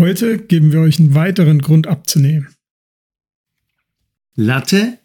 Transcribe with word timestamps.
Heute 0.00 0.38
geben 0.38 0.72
wir 0.72 0.80
euch 0.80 0.98
einen 0.98 1.14
weiteren 1.14 1.60
Grund 1.62 1.86
abzunehmen. 1.86 2.52
Latte 4.34 4.98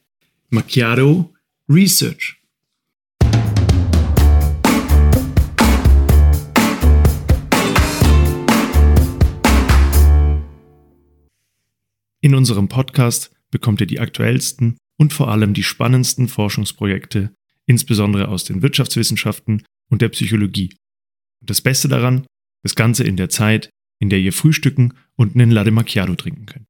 Macchiato 0.50 1.32
Research. 1.70 2.42
In 12.22 12.34
unserem 12.34 12.68
Podcast 12.68 13.32
bekommt 13.52 13.82
ihr 13.82 13.88
die 13.88 14.00
aktuellsten 14.00 14.80
und 14.98 15.14
vor 15.14 15.30
allem 15.30 15.54
die 15.54 15.62
spannendsten 15.62 16.28
Forschungsprojekte, 16.28 17.32
insbesondere 17.68 18.28
aus 18.28 18.44
den 18.44 18.64
Wirtschaftswissenschaften 18.64 19.64
und 19.92 20.02
der 20.02 20.10
Psychologie. 20.10 20.76
Und 21.42 21.52
das 21.52 21.62
Beste 21.62 21.88
daran, 21.88 22.26
das 22.64 22.74
Ganze 22.74 23.04
in 23.04 23.18
der 23.18 23.30
Zeit, 23.30 23.70
in 24.00 24.10
der 24.10 24.20
ihr 24.20 24.34
frühstücken 24.34 24.94
und 25.16 25.36
einen 25.36 25.52
Latte 25.52 25.72
Macchiato 25.72 26.16
trinken 26.16 26.46
könnt. 26.46 26.66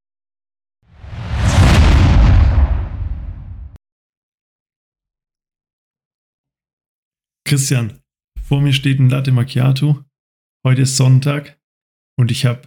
Christian, 7.46 8.00
vor 8.44 8.62
mir 8.62 8.74
steht 8.74 9.00
ein 9.00 9.10
Latte 9.10 9.32
Macchiato. 9.32 10.04
Heute 10.64 10.84
ist 10.84 10.98
Sonntag 10.98 11.60
und 12.18 12.32
ich 12.32 12.46
habe. 12.46 12.62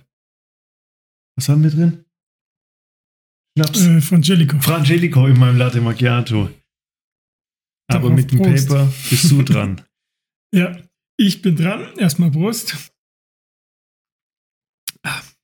Was 1.36 1.48
haben 1.48 1.62
wir 1.62 1.70
drin? 1.70 2.04
Schnaps. 3.56 3.86
Äh, 3.86 4.00
Frangelico. 4.00 4.58
Frangelico 4.60 5.26
in 5.26 5.38
meinem 5.38 5.58
Latte 5.58 5.80
Macchiato. 5.80 6.50
Aber 7.88 8.10
mit 8.10 8.32
dem 8.32 8.38
Prost. 8.38 8.68
Paper 8.68 8.92
bist 9.10 9.30
du 9.30 9.42
dran. 9.42 9.82
ja, 10.54 10.76
ich 11.16 11.42
bin 11.42 11.56
dran. 11.56 11.96
Erstmal 11.98 12.30
Brust. 12.30 12.91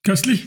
Köstlich. 0.09 0.47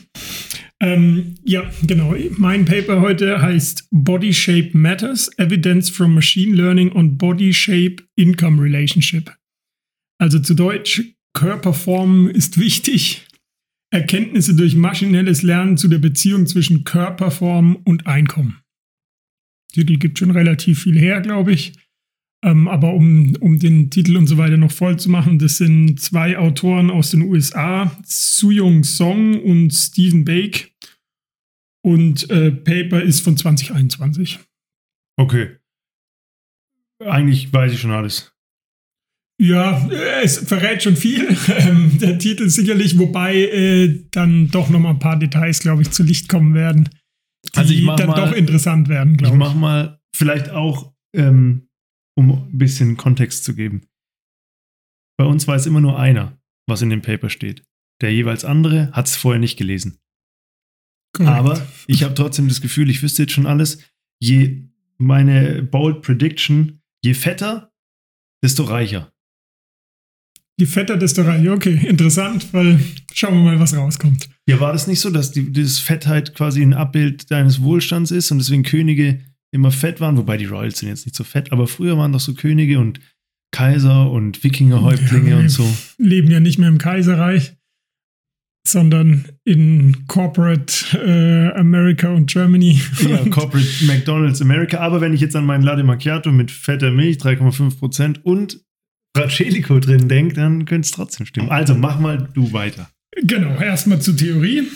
Ähm, 0.79 1.35
ja, 1.43 1.69
genau. 1.83 2.15
Mein 2.39 2.65
Paper 2.65 2.99
heute 2.99 3.43
heißt 3.43 3.89
Body 3.91 4.33
Shape 4.33 4.71
Matters: 4.73 5.29
Evidence 5.37 5.87
from 5.91 6.15
Machine 6.15 6.55
Learning 6.55 6.91
on 6.93 7.19
Body 7.19 7.53
Shape 7.53 7.97
Income 8.15 8.59
Relationship. 8.59 9.31
Also 10.17 10.39
zu 10.39 10.55
Deutsch, 10.55 11.03
Körperform 11.35 12.27
ist 12.27 12.57
wichtig. 12.57 13.27
Erkenntnisse 13.91 14.55
durch 14.55 14.73
maschinelles 14.75 15.43
Lernen 15.43 15.77
zu 15.77 15.89
der 15.89 15.99
Beziehung 15.99 16.47
zwischen 16.47 16.83
Körperform 16.83 17.75
und 17.85 18.07
Einkommen. 18.07 18.61
Titel 19.73 19.97
gibt 19.97 20.17
schon 20.17 20.31
relativ 20.31 20.81
viel 20.81 20.97
her, 20.97 21.21
glaube 21.21 21.51
ich. 21.51 21.73
Ähm, 22.43 22.67
aber 22.67 22.93
um, 22.93 23.35
um 23.39 23.59
den 23.59 23.91
Titel 23.91 24.17
und 24.17 24.27
so 24.27 24.37
weiter 24.37 24.57
noch 24.57 24.71
voll 24.71 24.97
zu 24.97 25.09
machen, 25.09 25.37
das 25.37 25.57
sind 25.57 25.99
zwei 25.99 26.37
Autoren 26.37 26.89
aus 26.89 27.11
den 27.11 27.21
USA, 27.21 27.95
Suyong 28.03 28.83
Song 28.83 29.39
und 29.39 29.71
Stephen 29.71 30.25
Bake. 30.25 30.71
Und 31.83 32.29
äh, 32.29 32.51
Paper 32.51 33.01
ist 33.01 33.21
von 33.21 33.37
2021. 33.37 34.39
Okay. 35.17 35.57
Eigentlich 37.03 37.51
weiß 37.51 37.73
ich 37.73 37.79
schon 37.79 37.91
alles. 37.91 38.31
Ja, 39.41 39.89
es 40.21 40.37
verrät 40.37 40.83
schon 40.83 40.95
viel. 40.95 41.27
Ähm, 41.47 41.97
der 41.99 42.17
Titel 42.17 42.49
sicherlich, 42.49 42.97
wobei 42.97 43.35
äh, 43.35 44.03
dann 44.11 44.49
doch 44.51 44.69
noch 44.69 44.79
mal 44.79 44.91
ein 44.91 44.99
paar 44.99 45.17
Details, 45.17 45.59
glaube 45.59 45.81
ich, 45.81 45.91
zu 45.91 46.03
Licht 46.03 46.29
kommen 46.29 46.53
werden, 46.53 46.89
die 47.53 47.57
also 47.57 47.73
ich 47.73 47.85
dann 47.97 48.09
mal, 48.09 48.15
doch 48.15 48.31
interessant 48.33 48.87
werden, 48.87 49.17
glaube 49.17 49.35
ich. 49.35 49.41
Ich 49.41 49.47
mache 49.47 49.57
mal 49.57 49.99
vielleicht 50.15 50.49
auch, 50.49 50.93
ähm, 51.15 51.67
um 52.15 52.31
ein 52.31 52.57
bisschen 52.57 52.97
Kontext 52.97 53.43
zu 53.43 53.55
geben. 53.55 53.87
Bei 55.17 55.25
uns 55.25 55.47
weiß 55.47 55.65
immer 55.65 55.81
nur 55.81 55.99
einer, 55.99 56.39
was 56.67 56.81
in 56.81 56.89
dem 56.89 57.01
Paper 57.01 57.29
steht. 57.29 57.63
Der 58.01 58.13
jeweils 58.13 58.43
andere 58.43 58.91
hat 58.91 59.07
es 59.07 59.15
vorher 59.15 59.39
nicht 59.39 59.57
gelesen. 59.57 59.99
Correct. 61.13 61.31
Aber 61.31 61.67
ich 61.87 62.03
habe 62.03 62.15
trotzdem 62.15 62.47
das 62.47 62.61
Gefühl, 62.61 62.89
ich 62.89 63.03
wüsste 63.03 63.23
jetzt 63.23 63.33
schon 63.33 63.45
alles. 63.45 63.79
Je 64.19 64.69
meine 64.97 65.63
bold 65.63 66.01
Prediction, 66.01 66.81
je 67.03 67.13
fetter, 67.13 67.71
desto 68.43 68.63
reicher. 68.63 69.11
Je 70.59 70.65
fetter, 70.65 70.97
desto 70.97 71.23
reicher. 71.23 71.53
Okay, 71.53 71.87
interessant, 71.87 72.53
weil 72.53 72.79
schauen 73.13 73.35
wir 73.35 73.51
mal, 73.51 73.59
was 73.59 73.75
rauskommt. 73.75 74.29
Ja, 74.47 74.59
war 74.59 74.73
das 74.73 74.87
nicht 74.87 74.99
so, 74.99 75.09
dass 75.09 75.31
die, 75.31 75.51
das 75.51 75.79
Fettheit 75.79 76.33
quasi 76.35 76.61
ein 76.61 76.73
Abbild 76.73 77.29
deines 77.31 77.61
Wohlstands 77.61 78.11
ist 78.11 78.31
und 78.31 78.37
deswegen 78.37 78.63
Könige 78.63 79.23
immer 79.51 79.71
fett 79.71 79.99
waren? 80.01 80.17
Wobei 80.17 80.37
die 80.37 80.45
Royals 80.45 80.79
sind 80.79 80.89
jetzt 80.89 81.05
nicht 81.05 81.15
so 81.15 81.23
fett, 81.23 81.51
aber 81.51 81.67
früher 81.67 81.97
waren 81.97 82.11
doch 82.11 82.19
so 82.19 82.33
Könige 82.33 82.79
und 82.79 82.99
Kaiser 83.51 84.09
und 84.09 84.43
Wikingerhäuptlinge 84.43 85.31
ja, 85.31 85.37
und 85.37 85.49
so. 85.49 85.69
Leben 85.97 86.31
ja 86.31 86.39
nicht 86.39 86.57
mehr 86.57 86.69
im 86.69 86.77
Kaiserreich 86.77 87.53
sondern 88.67 89.25
in 89.43 90.05
Corporate 90.07 90.73
äh, 90.97 91.59
America 91.59 92.09
und 92.09 92.31
Germany. 92.31 92.79
Ja, 93.07 93.17
Corporate 93.29 93.85
McDonald's 93.85 94.41
America. 94.41 94.79
Aber 94.79 95.01
wenn 95.01 95.13
ich 95.13 95.21
jetzt 95.21 95.35
an 95.35 95.45
meinen 95.45 95.63
Latte 95.63 95.83
Macchiato 95.83 96.31
mit 96.31 96.51
fetter 96.51 96.91
Milch, 96.91 97.17
3,5% 97.17 98.21
und 98.23 98.61
Frangelico 99.15 99.79
drin 99.79 100.07
denke, 100.07 100.35
dann 100.35 100.65
könnte 100.65 100.85
es 100.85 100.91
trotzdem 100.91 101.25
stimmen. 101.25 101.49
Also 101.49 101.75
mach 101.75 101.99
mal 101.99 102.29
du 102.33 102.53
weiter. 102.53 102.89
Genau, 103.23 103.59
erstmal 103.59 103.99
zur 103.99 104.15
Theorie. 104.15 104.67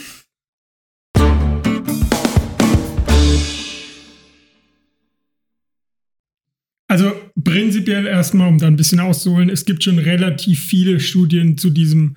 Also 6.96 7.12
prinzipiell 7.44 8.06
erstmal, 8.06 8.48
um 8.48 8.58
da 8.58 8.68
ein 8.68 8.78
bisschen 8.78 9.02
auszuholen, 9.02 9.50
es 9.50 9.66
gibt 9.66 9.84
schon 9.84 10.00
relativ 10.00 10.64
viele 10.64 11.02
Studien 11.02 11.58
zu 11.58 11.70
diesem 11.70 12.16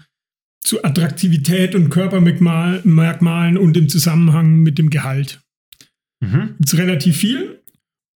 zu 0.65 0.85
Attraktivität 0.85 1.75
und 1.75 1.91
Körpermerkmalen 1.91 3.59
und 3.59 3.77
im 3.77 3.89
Zusammenhang 3.89 4.61
mit 4.61 4.79
dem 4.79 4.89
Gehalt. 4.89 5.43
Mhm. 6.21 6.55
Ist 6.61 6.77
relativ 6.77 7.17
viel. 7.17 7.61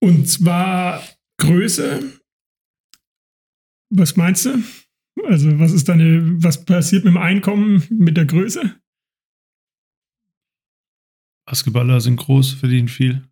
Und 0.00 0.28
zwar 0.28 1.02
Größe. 1.40 2.12
Was 3.92 4.14
meinst 4.14 4.46
du? 4.46 4.62
Also, 5.24 5.58
was 5.58 5.72
ist 5.72 5.88
deine, 5.88 6.44
was 6.44 6.64
passiert 6.64 7.02
mit 7.04 7.14
dem 7.14 7.18
Einkommen, 7.18 7.82
mit 7.90 8.16
der 8.16 8.26
Größe? 8.26 8.80
Basketballer 11.44 12.00
sind 12.00 12.18
groß, 12.18 12.52
verdienen 12.52 12.86
viel. 12.86 13.28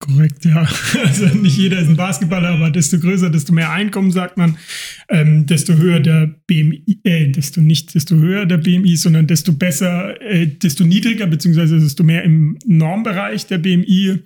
Korrekt, 0.00 0.46
ja. 0.46 0.66
Also 1.04 1.26
nicht 1.26 1.58
jeder 1.58 1.78
ist 1.78 1.88
ein 1.88 1.96
Basketballer, 1.96 2.48
aber 2.48 2.70
desto 2.70 2.98
größer, 2.98 3.28
desto 3.28 3.52
mehr 3.52 3.70
Einkommen, 3.70 4.10
sagt 4.10 4.38
man, 4.38 4.56
ähm, 5.10 5.46
desto 5.46 5.74
höher 5.74 6.00
der 6.00 6.34
BMI, 6.46 7.00
äh, 7.04 7.28
desto 7.28 7.60
nicht 7.60 7.94
desto 7.94 8.16
höher 8.16 8.46
der 8.46 8.58
BMI, 8.58 8.96
sondern 8.96 9.26
desto 9.26 9.52
besser, 9.52 10.20
äh, 10.22 10.46
desto 10.46 10.84
niedriger, 10.84 11.26
beziehungsweise 11.26 11.78
desto 11.78 12.02
mehr 12.02 12.24
im 12.24 12.58
Normbereich 12.64 13.46
der 13.46 13.58
BMI, 13.58 14.20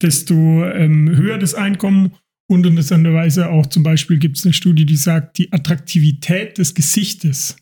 desto 0.00 0.64
ähm, 0.64 1.16
höher 1.16 1.38
das 1.38 1.54
Einkommen. 1.54 2.12
Und 2.50 2.64
interessanterweise 2.64 3.50
auch 3.50 3.66
zum 3.66 3.82
Beispiel 3.82 4.18
gibt 4.18 4.38
es 4.38 4.44
eine 4.44 4.54
Studie, 4.54 4.86
die 4.86 4.96
sagt, 4.96 5.36
die 5.38 5.52
Attraktivität 5.52 6.58
des 6.58 6.74
Gesichtes 6.74 7.56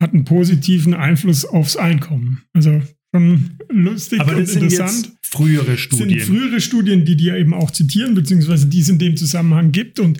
hat 0.00 0.12
einen 0.12 0.24
positiven 0.24 0.94
Einfluss 0.94 1.44
aufs 1.44 1.76
Einkommen. 1.76 2.42
Also 2.52 2.80
schon 3.14 3.58
lustig 3.68 4.20
Aber 4.20 4.36
und 4.36 4.48
interessant. 4.48 5.12
Sind 5.30 5.46
frühere 5.46 5.76
Studien. 5.78 6.18
Das 6.18 6.26
sind 6.26 6.36
frühere 6.36 6.60
Studien, 6.60 7.04
die 7.04 7.16
die 7.16 7.24
ja 7.24 7.36
eben 7.36 7.54
auch 7.54 7.70
zitieren, 7.70 8.14
beziehungsweise 8.14 8.66
die 8.66 8.80
es 8.80 8.88
in 8.88 8.98
dem 8.98 9.16
Zusammenhang 9.16 9.72
gibt. 9.72 10.00
Und 10.00 10.18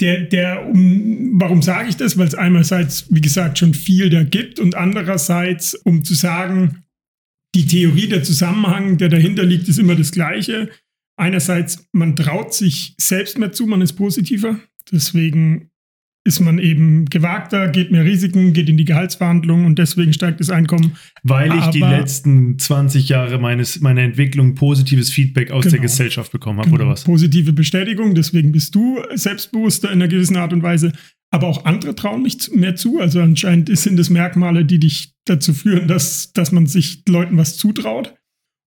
der, 0.00 0.22
der, 0.22 0.66
um, 0.66 1.40
warum 1.40 1.62
sage 1.62 1.88
ich 1.88 1.96
das? 1.96 2.16
Weil 2.18 2.28
es 2.28 2.34
einerseits, 2.34 3.06
wie 3.10 3.20
gesagt, 3.20 3.58
schon 3.58 3.74
viel 3.74 4.10
da 4.10 4.22
gibt 4.22 4.58
und 4.58 4.74
andererseits, 4.74 5.74
um 5.74 6.04
zu 6.04 6.14
sagen, 6.14 6.84
die 7.54 7.66
Theorie, 7.66 8.08
der 8.08 8.22
Zusammenhang, 8.22 8.98
der 8.98 9.08
dahinter 9.08 9.44
liegt, 9.44 9.68
ist 9.68 9.78
immer 9.78 9.96
das 9.96 10.12
Gleiche. 10.12 10.70
Einerseits, 11.16 11.88
man 11.92 12.16
traut 12.16 12.54
sich 12.54 12.94
selbst 12.98 13.38
mehr 13.38 13.52
zu, 13.52 13.66
man 13.66 13.82
ist 13.82 13.94
positiver. 13.94 14.60
Deswegen 14.90 15.70
ist 16.24 16.40
man 16.40 16.58
eben 16.58 17.06
gewagter, 17.06 17.68
geht 17.68 17.90
mehr 17.90 18.04
Risiken, 18.04 18.52
geht 18.52 18.68
in 18.68 18.76
die 18.76 18.84
Gehaltsverhandlungen 18.84 19.64
und 19.64 19.78
deswegen 19.78 20.12
steigt 20.12 20.40
das 20.40 20.50
Einkommen. 20.50 20.96
Weil 21.22 21.48
ich 21.48 21.62
Aber, 21.62 21.70
die 21.72 21.80
letzten 21.80 22.58
20 22.58 23.08
Jahre 23.08 23.38
meines, 23.38 23.80
meiner 23.80 24.02
Entwicklung 24.02 24.54
positives 24.54 25.10
Feedback 25.10 25.50
aus 25.50 25.64
genau, 25.64 25.72
der 25.72 25.80
Gesellschaft 25.80 26.30
bekommen 26.30 26.58
habe, 26.58 26.70
genau, 26.70 26.82
oder 26.82 26.92
was? 26.92 27.04
Positive 27.04 27.52
Bestätigung, 27.52 28.14
deswegen 28.14 28.52
bist 28.52 28.74
du 28.74 28.98
selbstbewusster 29.14 29.88
in 29.88 29.94
einer 29.94 30.08
gewissen 30.08 30.36
Art 30.36 30.52
und 30.52 30.62
Weise. 30.62 30.92
Aber 31.32 31.46
auch 31.46 31.64
andere 31.64 31.94
trauen 31.94 32.22
mich 32.22 32.50
mehr 32.52 32.74
zu. 32.76 32.98
Also 32.98 33.20
anscheinend 33.20 33.76
sind 33.78 33.98
es 33.98 34.10
Merkmale, 34.10 34.64
die 34.64 34.80
dich 34.80 35.14
dazu 35.24 35.54
führen, 35.54 35.86
dass, 35.88 36.32
dass 36.32 36.52
man 36.52 36.66
sich 36.66 37.04
Leuten 37.08 37.36
was 37.36 37.56
zutraut. 37.56 38.14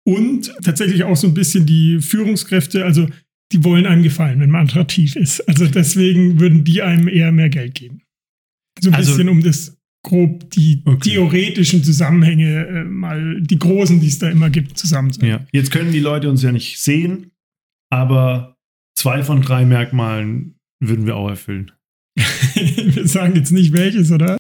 Und 0.06 0.54
tatsächlich 0.63 1.04
auch 1.04 1.16
so 1.16 1.28
ein 1.28 1.34
bisschen 1.34 1.66
die 1.66 2.00
Führungskräfte, 2.00 2.84
also 2.84 3.07
die 3.51 3.63
wollen 3.63 3.86
einem 3.86 4.04
gefallen, 4.04 4.40
wenn 4.40 4.50
man 4.50 4.68
attraktiv 4.68 5.16
ist. 5.16 5.42
Also 5.48 5.68
deswegen 5.68 6.40
würden 6.40 6.63
die 6.63 6.81
einem 6.81 7.07
eher 7.07 7.31
mehr 7.31 7.50
Geld 7.50 7.75
geben. 7.75 8.01
So 8.80 8.90
ein 8.90 8.96
also, 8.96 9.12
bisschen 9.12 9.30
um 9.30 9.42
das 9.42 9.78
grob 10.04 10.50
die 10.51 10.81
okay. 10.86 11.12
theoretischen 11.12 11.84
Zusammenhänge 11.84 12.68
äh, 12.68 12.84
mal, 12.84 13.42
die 13.42 13.60
großen, 13.60 14.00
die 14.00 14.07
es 14.07 14.19
da 14.19 14.30
immer 14.30 14.50
gibt, 14.50 14.78
zusammenzunehmen. 14.78 15.42
Ja. 15.42 15.48
Jetzt 15.51 15.72
können 15.72 15.92
die 15.92 16.00
Leute 16.00 16.30
uns 16.30 16.42
ja 16.42 16.51
nicht 16.51 16.80
sehen, 16.80 17.31
aber 17.92 18.56
zwei 18.96 19.24
von 19.24 19.42
drei 19.42 19.66
Merkmalen 19.66 20.56
würden 20.80 21.06
wir 21.06 21.18
auch 21.18 21.30
erfüllen. 21.30 21.72
wir 22.16 23.07
sagen 23.07 23.36
jetzt 23.36 23.52
nicht 23.52 23.74
welches, 23.74 24.12
oder? 24.12 24.38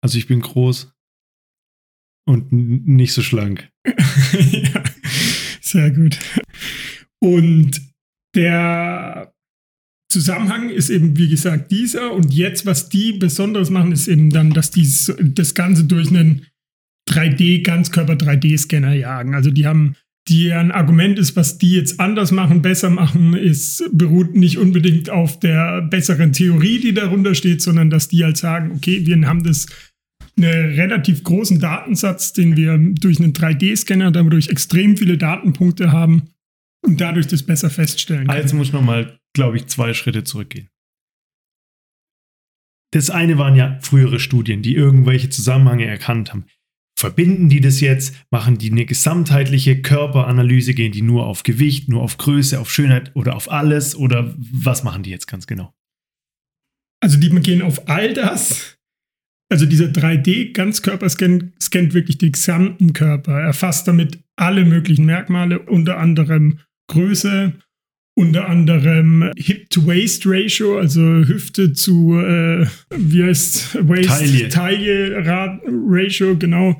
Also 0.00 0.18
ich 0.18 0.26
bin 0.26 0.40
groß 0.40 0.92
Und 2.26 2.52
nicht 2.52 3.12
so 3.12 3.22
schlank. 3.22 3.70
ja, 3.86 4.82
sehr 5.60 5.90
gut. 5.90 6.18
Und 7.20 7.87
der 8.38 9.32
Zusammenhang 10.10 10.70
ist 10.70 10.88
eben, 10.88 11.18
wie 11.18 11.28
gesagt, 11.28 11.70
dieser. 11.70 12.12
Und 12.12 12.32
jetzt, 12.32 12.64
was 12.64 12.88
die 12.88 13.12
Besonderes 13.12 13.68
machen, 13.68 13.92
ist 13.92 14.08
eben 14.08 14.30
dann, 14.30 14.50
dass 14.50 14.70
die 14.70 14.88
das 15.20 15.54
Ganze 15.54 15.84
durch 15.84 16.08
einen 16.08 16.46
3D-Ganzkörper-3D-Scanner 17.10 18.94
jagen. 18.94 19.34
Also 19.34 19.50
die 19.50 19.66
haben 19.66 19.96
deren 20.30 20.70
Argument 20.70 21.18
ist, 21.18 21.36
was 21.36 21.58
die 21.58 21.72
jetzt 21.72 22.00
anders 22.00 22.32
machen, 22.32 22.62
besser 22.62 22.90
machen, 22.90 23.34
ist, 23.34 23.82
beruht 23.92 24.34
nicht 24.34 24.58
unbedingt 24.58 25.10
auf 25.10 25.40
der 25.40 25.82
besseren 25.82 26.32
Theorie, 26.32 26.80
die 26.80 26.92
darunter 26.92 27.34
steht, 27.34 27.62
sondern 27.62 27.88
dass 27.88 28.08
die 28.08 28.24
halt 28.24 28.36
sagen, 28.36 28.72
okay, 28.76 29.06
wir 29.06 29.26
haben 29.26 29.42
das 29.42 29.66
einen 30.36 30.74
relativ 30.74 31.24
großen 31.24 31.60
Datensatz, 31.60 32.34
den 32.34 32.56
wir 32.56 32.78
durch 32.78 33.18
einen 33.20 33.32
3D-Scanner 33.32 34.10
dadurch 34.10 34.48
extrem 34.48 34.96
viele 34.96 35.16
Datenpunkte 35.16 35.92
haben 35.92 36.28
und 36.84 37.00
dadurch 37.00 37.26
das 37.26 37.42
besser 37.42 37.70
feststellen 37.70 38.26
können. 38.26 38.40
Jetzt 38.40 38.52
muss 38.52 38.68
ich 38.68 38.72
nochmal, 38.72 39.18
glaube 39.34 39.56
ich, 39.56 39.66
zwei 39.66 39.94
Schritte 39.94 40.24
zurückgehen. 40.24 40.68
Das 42.92 43.10
eine 43.10 43.36
waren 43.36 43.54
ja 43.54 43.78
frühere 43.82 44.18
Studien, 44.18 44.62
die 44.62 44.74
irgendwelche 44.74 45.28
Zusammenhänge 45.28 45.86
erkannt 45.86 46.32
haben. 46.32 46.46
Verbinden 46.98 47.48
die 47.48 47.60
das 47.60 47.80
jetzt? 47.80 48.16
Machen 48.30 48.58
die 48.58 48.72
eine 48.72 48.84
gesamtheitliche 48.84 49.82
Körperanalyse? 49.82 50.74
Gehen 50.74 50.90
die 50.90 51.02
nur 51.02 51.26
auf 51.26 51.44
Gewicht, 51.44 51.88
nur 51.88 52.02
auf 52.02 52.16
Größe, 52.16 52.58
auf 52.58 52.72
Schönheit 52.72 53.14
oder 53.14 53.36
auf 53.36 53.50
alles? 53.50 53.94
Oder 53.94 54.34
was 54.36 54.82
machen 54.82 55.04
die 55.04 55.10
jetzt 55.10 55.28
ganz 55.28 55.46
genau? 55.46 55.72
Also 57.00 57.20
die 57.20 57.30
gehen 57.30 57.62
auf 57.62 57.88
all 57.88 58.14
das. 58.14 58.78
Also 59.50 59.64
dieser 59.64 59.86
3D-Ganzkörperscan 59.86 61.52
scannt 61.60 61.94
wirklich 61.94 62.18
den 62.18 62.32
gesamten 62.32 62.92
Körper, 62.92 63.40
erfasst 63.40 63.86
damit 63.86 64.18
alle 64.36 64.64
möglichen 64.64 65.06
Merkmale, 65.06 65.60
unter 65.60 65.98
anderem 65.98 66.58
Größe, 66.88 67.54
unter 68.16 68.48
anderem 68.48 69.30
Hip-to-Waist-Ratio, 69.36 70.78
also 70.78 71.00
Hüfte 71.00 71.72
zu, 71.72 72.18
äh, 72.18 72.66
wie 72.96 73.22
heißt 73.22 73.88
Waist, 73.88 74.50
Taille-Ratio, 74.52 76.36
genau. 76.36 76.76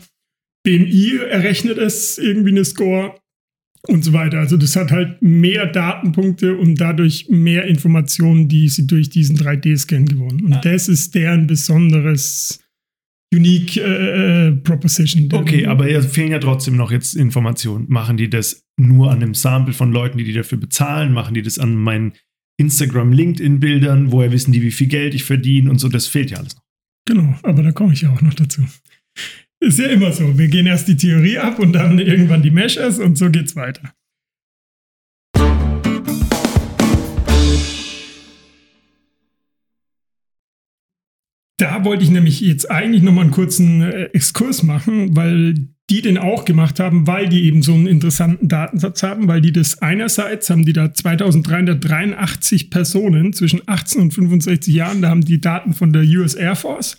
BMI 0.65 1.19
errechnet 1.31 1.79
es 1.79 2.19
irgendwie 2.19 2.51
eine 2.51 2.65
Score 2.65 3.15
und 3.87 4.05
so 4.05 4.13
weiter. 4.13 4.39
Also 4.41 4.57
das 4.57 4.75
hat 4.77 4.91
halt 4.91 5.23
mehr 5.23 5.67
Datenpunkte 5.67 6.57
und 6.57 6.81
dadurch 6.81 7.29
mehr 7.29 7.65
Informationen, 7.67 8.49
die 8.49 8.69
sie 8.69 8.87
durch 8.87 9.09
diesen 9.09 9.39
3D-Scan 9.39 10.07
gewonnen. 10.07 10.45
Und 10.45 10.55
ah. 10.55 10.61
das 10.63 10.89
ist 10.89 11.15
deren 11.15 11.47
besonderes 11.47 12.61
Unique 13.35 13.77
äh, 13.77 14.49
äh, 14.49 14.53
Proposition. 14.53 15.29
Okay, 15.33 15.67
aber 15.67 15.91
es 15.91 16.07
fehlen 16.07 16.31
ja 16.31 16.39
trotzdem 16.39 16.77
noch 16.77 16.91
jetzt 16.91 17.15
Informationen. 17.15 17.87
Machen 17.89 18.17
die 18.17 18.31
das 18.31 18.65
nur 18.79 19.11
an 19.11 19.23
einem 19.23 19.35
Sample 19.35 19.75
von 19.75 19.93
Leuten, 19.93 20.19
die 20.19 20.25
die 20.25 20.33
dafür 20.33 20.59
bezahlen? 20.59 21.13
Machen 21.13 21.35
die 21.35 21.43
das 21.43 21.59
an 21.59 21.75
meinen 21.75 22.13
Instagram, 22.59 23.13
LinkedIn-Bildern? 23.13 24.13
Woher 24.13 24.33
wissen 24.33 24.53
die, 24.53 24.63
wie 24.63 24.71
viel 24.71 24.87
Geld 24.87 25.15
ich 25.15 25.25
verdiene 25.25 25.71
und 25.71 25.79
so? 25.79 25.89
Das 25.89 26.07
fehlt 26.07 26.31
ja 26.31 26.39
alles 26.39 26.57
noch. 26.57 26.63
Genau, 27.07 27.39
aber 27.43 27.63
da 27.63 27.73
komme 27.73 27.93
ich 27.93 28.03
ja 28.03 28.13
auch 28.13 28.21
noch 28.23 28.35
dazu. 28.35 28.63
Ist 29.61 29.79
ja 29.79 29.87
immer 29.87 30.13
so. 30.13 30.39
Wir 30.39 30.49
gehen 30.49 30.67
erst 30.67 30.89
die 30.89 30.97
Theorie 30.97 31.39
ab 31.39 31.59
und 31.59 31.73
dann 31.73 31.99
irgendwann 31.99 32.43
die 32.43 32.51
Meshes 32.51 32.99
und 32.99 33.19
so 33.19 33.31
geht's 33.31 33.57
weiter. 33.57 33.93
Da 41.59 41.85
wollte 41.85 42.05
ich 42.05 42.11
nämlich 42.11 42.41
jetzt 42.41 42.71
eigentlich 42.71 43.03
nochmal 43.03 43.25
einen 43.25 43.33
kurzen 43.33 43.83
äh, 43.83 44.05
Exkurs 44.13 44.63
machen, 44.63 45.17
weil 45.17 45.55
die 45.91 46.03
den 46.03 46.19
auch 46.19 46.45
gemacht 46.45 46.81
haben, 46.81 47.07
weil 47.07 47.29
die 47.29 47.45
eben 47.45 47.63
so 47.63 47.75
einen 47.75 47.87
interessanten 47.87 48.49
Datensatz 48.49 49.03
haben, 49.03 49.27
weil 49.27 49.41
die 49.41 49.53
das 49.53 49.81
einerseits 49.83 50.51
haben 50.51 50.65
die 50.65 50.73
da 50.73 50.93
2383 50.93 52.71
Personen 52.71 53.33
zwischen 53.33 53.63
18 53.67 54.03
und 54.03 54.15
65 54.15 54.73
Jahren, 54.73 55.03
da 55.03 55.09
haben 55.09 55.25
die 55.25 55.41
Daten 55.41 55.75
von 55.75 55.93
der 55.93 56.03
US 56.03 56.35
Air 56.35 56.57
Force. 56.57 56.99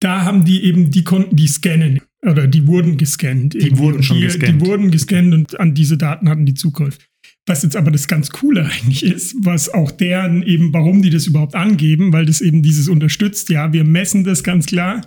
Da 0.00 0.24
haben 0.24 0.44
die 0.44 0.64
eben, 0.64 0.90
die 0.90 1.04
konnten 1.04 1.36
die 1.36 1.48
scannen 1.48 2.02
oder 2.22 2.46
die 2.46 2.66
wurden 2.66 2.98
gescannt. 2.98 3.54
Die 3.54 3.78
wurden 3.78 4.02
schon 4.02 4.18
die, 4.18 4.24
gescannt. 4.24 4.60
Die 4.60 4.66
wurden 4.66 4.90
gescannt 4.90 5.32
und 5.32 5.58
an 5.58 5.72
diese 5.72 5.96
Daten 5.96 6.28
hatten 6.28 6.44
die 6.44 6.54
Zugriff. 6.54 6.98
Was 7.46 7.62
jetzt 7.62 7.76
aber 7.76 7.90
das 7.90 8.08
ganz 8.08 8.30
Coole 8.30 8.64
eigentlich 8.72 9.04
ist, 9.04 9.36
was 9.38 9.68
auch 9.72 9.90
deren 9.90 10.42
eben, 10.42 10.72
warum 10.72 11.02
die 11.02 11.10
das 11.10 11.26
überhaupt 11.26 11.54
angeben, 11.54 12.12
weil 12.12 12.26
das 12.26 12.40
eben 12.40 12.62
dieses 12.62 12.88
unterstützt, 12.88 13.48
ja, 13.48 13.72
wir 13.72 13.84
messen 13.84 14.24
das 14.24 14.42
ganz 14.42 14.66
klar 14.66 15.06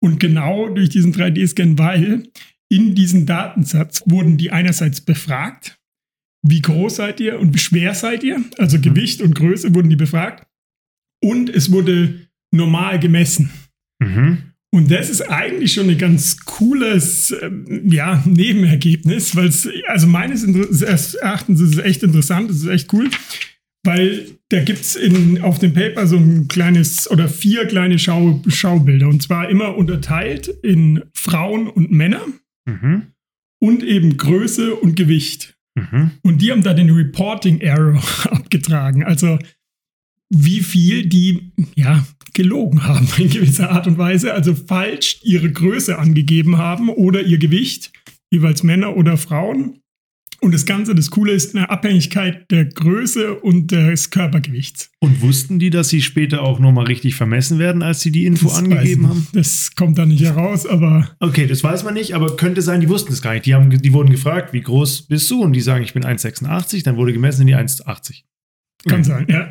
und 0.00 0.20
genau 0.20 0.68
durch 0.68 0.90
diesen 0.90 1.14
3D-Scan, 1.14 1.78
weil 1.78 2.28
in 2.70 2.94
diesem 2.94 3.26
Datensatz 3.26 4.02
wurden 4.06 4.36
die 4.36 4.50
einerseits 4.50 5.00
befragt, 5.00 5.78
wie 6.46 6.60
groß 6.60 6.96
seid 6.96 7.20
ihr 7.20 7.40
und 7.40 7.54
wie 7.54 7.58
schwer 7.58 7.94
seid 7.94 8.22
ihr, 8.22 8.44
also 8.58 8.76
mhm. 8.76 8.82
Gewicht 8.82 9.22
und 9.22 9.34
Größe 9.34 9.74
wurden 9.74 9.90
die 9.90 9.96
befragt 9.96 10.46
und 11.22 11.50
es 11.50 11.72
wurde 11.72 12.28
normal 12.52 12.98
gemessen. 13.00 13.50
Mhm. 14.00 14.47
Und 14.70 14.90
das 14.90 15.08
ist 15.08 15.22
eigentlich 15.22 15.72
schon 15.72 15.88
ein 15.88 15.98
ganz 15.98 16.44
cooles 16.44 17.34
ähm, 17.40 17.90
ja, 17.90 18.22
Nebenergebnis, 18.26 19.34
weil 19.34 19.46
es, 19.46 19.68
also 19.86 20.06
meines 20.06 20.44
Erachtens 20.44 21.60
ist 21.60 21.78
es 21.78 21.84
echt 21.84 22.02
interessant, 22.02 22.50
es 22.50 22.58
ist 22.58 22.68
echt 22.68 22.92
cool, 22.92 23.08
weil 23.84 24.26
da 24.50 24.62
gibt 24.62 24.80
es 24.80 24.98
auf 25.42 25.58
dem 25.58 25.72
Paper 25.72 26.06
so 26.06 26.16
ein 26.16 26.48
kleines 26.48 27.10
oder 27.10 27.28
vier 27.28 27.66
kleine 27.66 27.98
Schau, 27.98 28.42
Schaubilder 28.46 29.08
und 29.08 29.22
zwar 29.22 29.48
immer 29.48 29.76
unterteilt 29.76 30.48
in 30.62 31.02
Frauen 31.14 31.68
und 31.68 31.90
Männer 31.90 32.20
mhm. 32.66 33.06
und 33.60 33.82
eben 33.82 34.18
Größe 34.18 34.74
und 34.74 34.96
Gewicht. 34.96 35.56
Mhm. 35.76 36.10
Und 36.22 36.42
die 36.42 36.50
haben 36.50 36.62
da 36.62 36.74
den 36.74 36.90
Reporting 36.90 37.60
Error 37.60 38.02
abgetragen. 38.24 39.02
Also 39.02 39.38
wie 40.30 40.60
viel 40.60 41.06
die 41.06 41.52
ja 41.74 42.06
gelogen 42.34 42.84
haben 42.84 43.08
in 43.18 43.30
gewisser 43.30 43.70
Art 43.70 43.86
und 43.86 43.98
Weise, 43.98 44.34
also 44.34 44.54
falsch 44.54 45.18
ihre 45.22 45.50
Größe 45.50 45.98
angegeben 45.98 46.58
haben 46.58 46.88
oder 46.88 47.22
ihr 47.22 47.38
Gewicht, 47.38 47.92
jeweils 48.30 48.62
Männer 48.62 48.96
oder 48.96 49.16
Frauen. 49.16 49.80
Und 50.40 50.54
das 50.54 50.66
Ganze, 50.66 50.94
das 50.94 51.10
Coole 51.10 51.32
ist 51.32 51.56
eine 51.56 51.68
Abhängigkeit 51.68 52.48
der 52.52 52.64
Größe 52.64 53.34
und 53.34 53.72
des 53.72 54.10
Körpergewichts. 54.10 54.92
Und 55.00 55.20
wussten 55.20 55.58
die, 55.58 55.70
dass 55.70 55.88
sie 55.88 56.00
später 56.00 56.42
auch 56.42 56.60
nochmal 56.60 56.86
richtig 56.86 57.16
vermessen 57.16 57.58
werden, 57.58 57.82
als 57.82 58.02
sie 58.02 58.12
die 58.12 58.24
Info 58.24 58.46
das 58.46 58.58
angegeben 58.58 59.08
haben? 59.08 59.26
Das 59.32 59.74
kommt 59.74 59.98
da 59.98 60.06
nicht 60.06 60.22
heraus, 60.22 60.64
aber. 60.64 61.10
Okay, 61.18 61.48
das 61.48 61.64
weiß 61.64 61.82
man 61.82 61.94
nicht, 61.94 62.14
aber 62.14 62.36
könnte 62.36 62.62
sein, 62.62 62.80
die 62.80 62.88
wussten 62.88 63.12
es 63.12 63.20
gar 63.20 63.32
nicht. 63.32 63.46
Die, 63.46 63.54
haben, 63.54 63.82
die 63.82 63.92
wurden 63.92 64.10
gefragt, 64.10 64.52
wie 64.52 64.60
groß 64.60 65.08
bist 65.08 65.28
du? 65.28 65.42
Und 65.42 65.54
die 65.54 65.60
sagen, 65.60 65.82
ich 65.82 65.92
bin 65.92 66.04
1,86, 66.04 66.84
dann 66.84 66.96
wurde 66.96 67.12
gemessen 67.12 67.40
in 67.40 67.48
die 67.48 67.56
1,80. 67.56 68.22
Kann 68.86 69.00
mhm. 69.00 69.04
sein, 69.04 69.26
ja. 69.28 69.48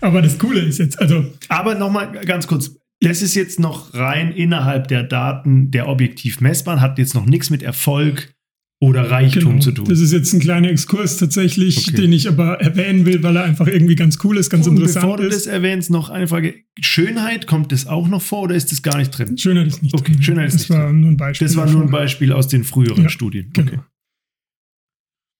Aber 0.00 0.22
das 0.22 0.38
Coole 0.38 0.60
ist 0.60 0.78
jetzt, 0.78 1.00
also. 1.00 1.24
Aber 1.48 1.74
nochmal 1.74 2.12
ganz 2.24 2.46
kurz. 2.46 2.76
Das 3.00 3.20
ist 3.20 3.34
jetzt 3.34 3.60
noch 3.60 3.92
rein 3.92 4.32
innerhalb 4.32 4.88
der 4.88 5.02
Daten 5.02 5.70
der 5.70 5.86
objektiv 5.86 6.40
messbaren, 6.40 6.80
hat 6.80 6.98
jetzt 6.98 7.14
noch 7.14 7.26
nichts 7.26 7.50
mit 7.50 7.62
Erfolg 7.62 8.34
oder 8.80 9.10
Reichtum 9.10 9.52
genau. 9.52 9.60
zu 9.60 9.72
tun. 9.72 9.86
Das 9.86 10.00
ist 10.00 10.12
jetzt 10.12 10.32
ein 10.32 10.40
kleiner 10.40 10.70
Exkurs 10.70 11.16
tatsächlich, 11.16 11.88
okay. 11.88 11.96
den 11.96 12.12
ich 12.12 12.28
aber 12.28 12.60
erwähnen 12.60 13.06
will, 13.06 13.22
weil 13.22 13.36
er 13.36 13.44
einfach 13.44 13.66
irgendwie 13.66 13.96
ganz 13.96 14.18
cool 14.22 14.36
ist, 14.36 14.50
ganz 14.50 14.66
Und 14.66 14.76
interessant 14.76 15.04
bevor 15.04 15.14
ist. 15.14 15.22
Bevor 15.24 15.30
du 15.30 15.34
das 15.34 15.46
erwähnst, 15.46 15.90
noch 15.90 16.10
eine 16.10 16.28
Frage. 16.28 16.54
Schönheit, 16.80 17.46
kommt 17.46 17.72
das 17.72 17.86
auch 17.86 18.06
noch 18.06 18.20
vor 18.20 18.42
oder 18.42 18.54
ist 18.54 18.72
das 18.72 18.82
gar 18.82 18.98
nicht 18.98 19.10
drin? 19.10 19.38
Schönheit 19.38 19.66
ist 19.66 19.82
nicht 19.82 19.94
okay. 19.94 20.12
drin. 20.12 20.22
Schönheit 20.22 20.48
ist 20.48 20.54
das 20.54 20.68
nicht 20.68 20.78
war 20.78 20.86
drin. 20.86 21.00
nur 21.00 21.10
ein 21.10 21.16
Beispiel. 21.16 21.48
Das 21.48 21.56
war 21.56 21.70
nur 21.70 21.82
ein 21.82 21.90
Beispiel 21.90 22.32
aus 22.32 22.48
den 22.48 22.64
früheren 22.64 23.04
ja, 23.04 23.08
Studien. 23.08 23.50
Genau. 23.52 23.72
Okay. 23.72 23.80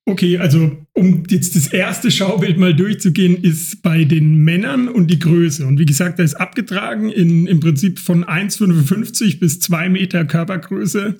Okay, 0.08 0.38
also 0.38 0.85
um 0.96 1.24
jetzt 1.28 1.54
das 1.54 1.66
erste 1.66 2.10
Schaubild 2.10 2.56
mal 2.58 2.74
durchzugehen, 2.74 3.36
ist 3.36 3.82
bei 3.82 4.04
den 4.04 4.36
Männern 4.36 4.88
und 4.88 5.10
die 5.10 5.18
Größe. 5.18 5.66
Und 5.66 5.78
wie 5.78 5.84
gesagt, 5.84 6.18
da 6.18 6.22
ist 6.22 6.34
abgetragen 6.34 7.10
in 7.10 7.46
im 7.46 7.60
Prinzip 7.60 7.98
von 7.98 8.24
1,55 8.24 9.38
bis 9.38 9.60
2 9.60 9.90
Meter 9.90 10.24
Körpergröße 10.24 11.18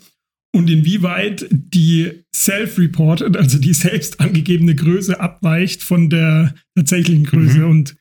und 0.54 0.70
inwieweit 0.70 1.46
die 1.50 2.24
self-reported, 2.34 3.36
also 3.36 3.58
die 3.58 3.74
selbst 3.74 4.18
angegebene 4.18 4.74
Größe 4.74 5.20
abweicht 5.20 5.82
von 5.82 6.08
der 6.08 6.54
tatsächlichen 6.74 7.24
Größe. 7.24 7.58
Mhm. 7.58 7.70
Und 7.70 7.96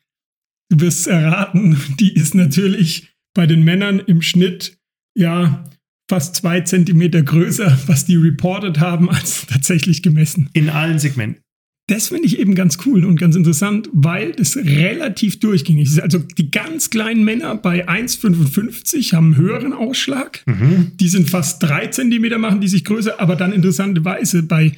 du 0.70 0.80
wirst 0.80 1.06
erraten, 1.06 1.76
die 2.00 2.14
ist 2.14 2.34
natürlich 2.34 3.12
bei 3.34 3.46
den 3.46 3.64
Männern 3.64 4.00
im 4.00 4.22
Schnitt 4.22 4.78
ja 5.14 5.68
fast 6.08 6.36
zwei 6.36 6.62
Zentimeter 6.62 7.22
größer, 7.22 7.78
was 7.86 8.06
die 8.06 8.16
reported 8.16 8.80
haben, 8.80 9.10
als 9.10 9.46
tatsächlich 9.46 10.02
gemessen. 10.02 10.48
In 10.54 10.70
allen 10.70 10.98
Segmenten. 10.98 11.42
Das 11.88 12.08
finde 12.08 12.26
ich 12.26 12.40
eben 12.40 12.56
ganz 12.56 12.78
cool 12.84 13.04
und 13.04 13.14
ganz 13.14 13.36
interessant, 13.36 13.88
weil 13.92 14.32
das 14.32 14.56
relativ 14.56 15.38
durchgängig 15.38 15.88
ist. 15.88 16.00
Also 16.00 16.18
die 16.18 16.50
ganz 16.50 16.90
kleinen 16.90 17.24
Männer 17.24 17.54
bei 17.54 17.88
1,55 17.88 19.12
haben 19.12 19.26
einen 19.26 19.36
höheren 19.36 19.72
Ausschlag. 19.72 20.42
Mhm. 20.46 20.92
Die 20.96 21.08
sind 21.08 21.30
fast 21.30 21.62
drei 21.62 21.86
Zentimeter, 21.86 22.38
machen 22.38 22.60
die 22.60 22.66
sich 22.66 22.84
größer, 22.84 23.20
aber 23.20 23.36
dann 23.36 23.52
interessanterweise 23.52 24.42
bei 24.42 24.72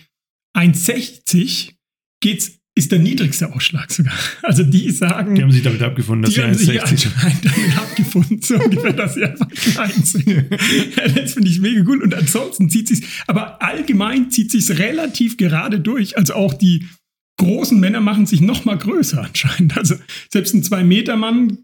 1,60 0.55 1.73
geht 2.21 2.41
es 2.41 2.59
ist 2.79 2.93
der 2.93 3.01
niedrigste 3.01 3.53
Ausschlag 3.53 3.91
sogar. 3.91 4.15
Also 4.43 4.63
die 4.63 4.91
sagen. 4.91 5.35
Die 5.35 5.43
haben 5.43 5.51
sich 5.51 5.65
damit 5.65 5.83
abgefunden, 5.83 6.23
dass 6.23 6.35
die 6.35 6.65
sie 6.65 6.81
haben 6.81 6.97
sich 6.97 7.07
1,60 7.09 7.09
damit 7.43 7.77
abgefunden, 7.77 8.41
so 8.41 8.55
ungefähr, 8.55 8.93
dass 8.93 9.15
sie 9.15 9.25
einfach 9.25 9.49
klein 9.49 10.03
sind. 10.05 10.29
Ja, 10.29 11.09
das 11.09 11.35
finde 11.35 11.51
ich 11.51 11.59
mega 11.59 11.83
gut. 11.83 12.01
Und 12.01 12.15
ansonsten 12.15 12.71
zieht 12.71 12.87
sich's, 12.87 13.05
aber 13.27 13.61
allgemein 13.61 14.31
zieht 14.31 14.53
sich's 14.53 14.71
relativ 14.79 15.37
gerade 15.37 15.81
durch. 15.81 16.17
Also 16.17 16.35
auch 16.35 16.55
die 16.55 16.87
großen 17.39 17.81
Männer 17.81 18.01
machen 18.01 18.27
sich 18.27 18.41
noch 18.41 18.65
mal 18.65 18.77
größer 18.77 19.25
anscheinend. 19.25 19.77
Also 19.77 19.95
selbst 20.31 20.55
ein 20.55 20.63
2-Meter-Mann 20.63 21.59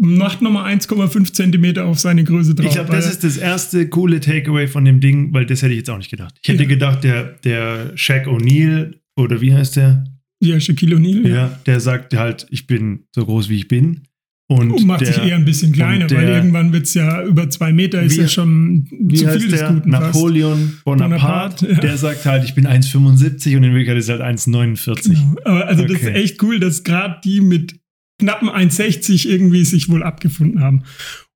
macht 0.00 0.40
noch 0.42 0.50
mal 0.50 0.64
1,5 0.64 1.32
Zentimeter 1.32 1.84
auf 1.84 1.98
seine 2.00 2.24
Größe 2.24 2.54
drauf. 2.54 2.66
Ich 2.66 2.72
glaube, 2.74 2.90
das 2.90 3.04
weil- 3.04 3.12
ist 3.12 3.24
das 3.24 3.36
erste 3.36 3.88
coole 3.88 4.20
Takeaway 4.20 4.66
von 4.66 4.84
dem 4.84 5.00
Ding, 5.00 5.32
weil 5.34 5.44
das 5.46 5.62
hätte 5.62 5.72
ich 5.72 5.78
jetzt 5.78 5.90
auch 5.90 5.98
nicht 5.98 6.10
gedacht. 6.10 6.34
Ich 6.42 6.48
hätte 6.48 6.62
Ja. 6.62 6.68
gedacht, 6.68 7.04
der, 7.04 7.24
der 7.44 7.92
Shaq 7.96 8.26
O'Neal, 8.26 8.94
oder 9.16 9.40
wie 9.40 9.52
heißt 9.52 9.76
der? 9.76 10.04
ja, 10.40 10.58
Shaquille 10.60 10.96
O'Neal. 10.96 11.28
Ja, 11.28 11.58
der 11.66 11.80
sagt 11.80 12.14
halt, 12.16 12.46
ich 12.50 12.66
bin 12.68 13.04
so 13.14 13.24
groß, 13.26 13.48
wie 13.48 13.56
ich 13.56 13.66
bin. 13.68 14.02
Und, 14.50 14.70
Und 14.72 14.86
macht 14.86 15.02
der, 15.02 15.12
sich 15.12 15.22
eher 15.22 15.36
ein 15.36 15.44
bisschen 15.44 15.72
kleiner, 15.72 16.06
der- 16.06 16.16
weil 16.18 16.28
irgendwann 16.28 16.72
wird 16.72 16.84
es 16.86 16.94
ja 16.94 17.22
über 17.22 17.50
zwei 17.50 17.70
Meter, 17.70 18.02
ist 18.02 18.16
Wie- 18.16 18.22
ja 18.22 18.28
schon 18.28 18.86
wie 18.90 19.16
zu 19.16 19.28
viel 19.38 19.48
des 19.50 19.60
der? 19.60 19.72
Guten. 19.74 19.90
Napoleon 19.90 20.78
Bonaparte, 20.86 21.66
Bonaparte, 21.66 21.72
ja. 21.72 21.80
der 21.80 21.98
sagt 21.98 22.24
halt, 22.24 22.44
ich 22.44 22.54
bin 22.54 22.66
1,75 22.66 23.56
und 23.58 23.64
in 23.64 23.72
Wirklichkeit 23.72 23.98
ist 23.98 24.08
er 24.08 24.20
halt 24.20 24.24
1,49. 24.38 25.12
Genau. 25.12 25.36
Aber 25.44 25.66
also 25.66 25.82
das 25.82 25.92
ist 26.00 26.06
Okay. 26.06 26.12
echt 26.14 26.42
cool, 26.42 26.58
dass 26.60 26.82
gerade 26.82 27.20
die 27.24 27.42
mit 27.42 27.78
knappen 28.18 28.48
1,60 28.48 29.28
irgendwie 29.28 29.66
sich 29.66 29.90
wohl 29.90 30.02
abgefunden 30.02 30.60
haben. 30.60 30.82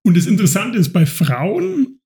Und 0.04 0.16
das 0.16 0.24
Interessante 0.26 0.78
ist, 0.78 0.94
bei 0.94 1.04
Frauen 1.04 1.98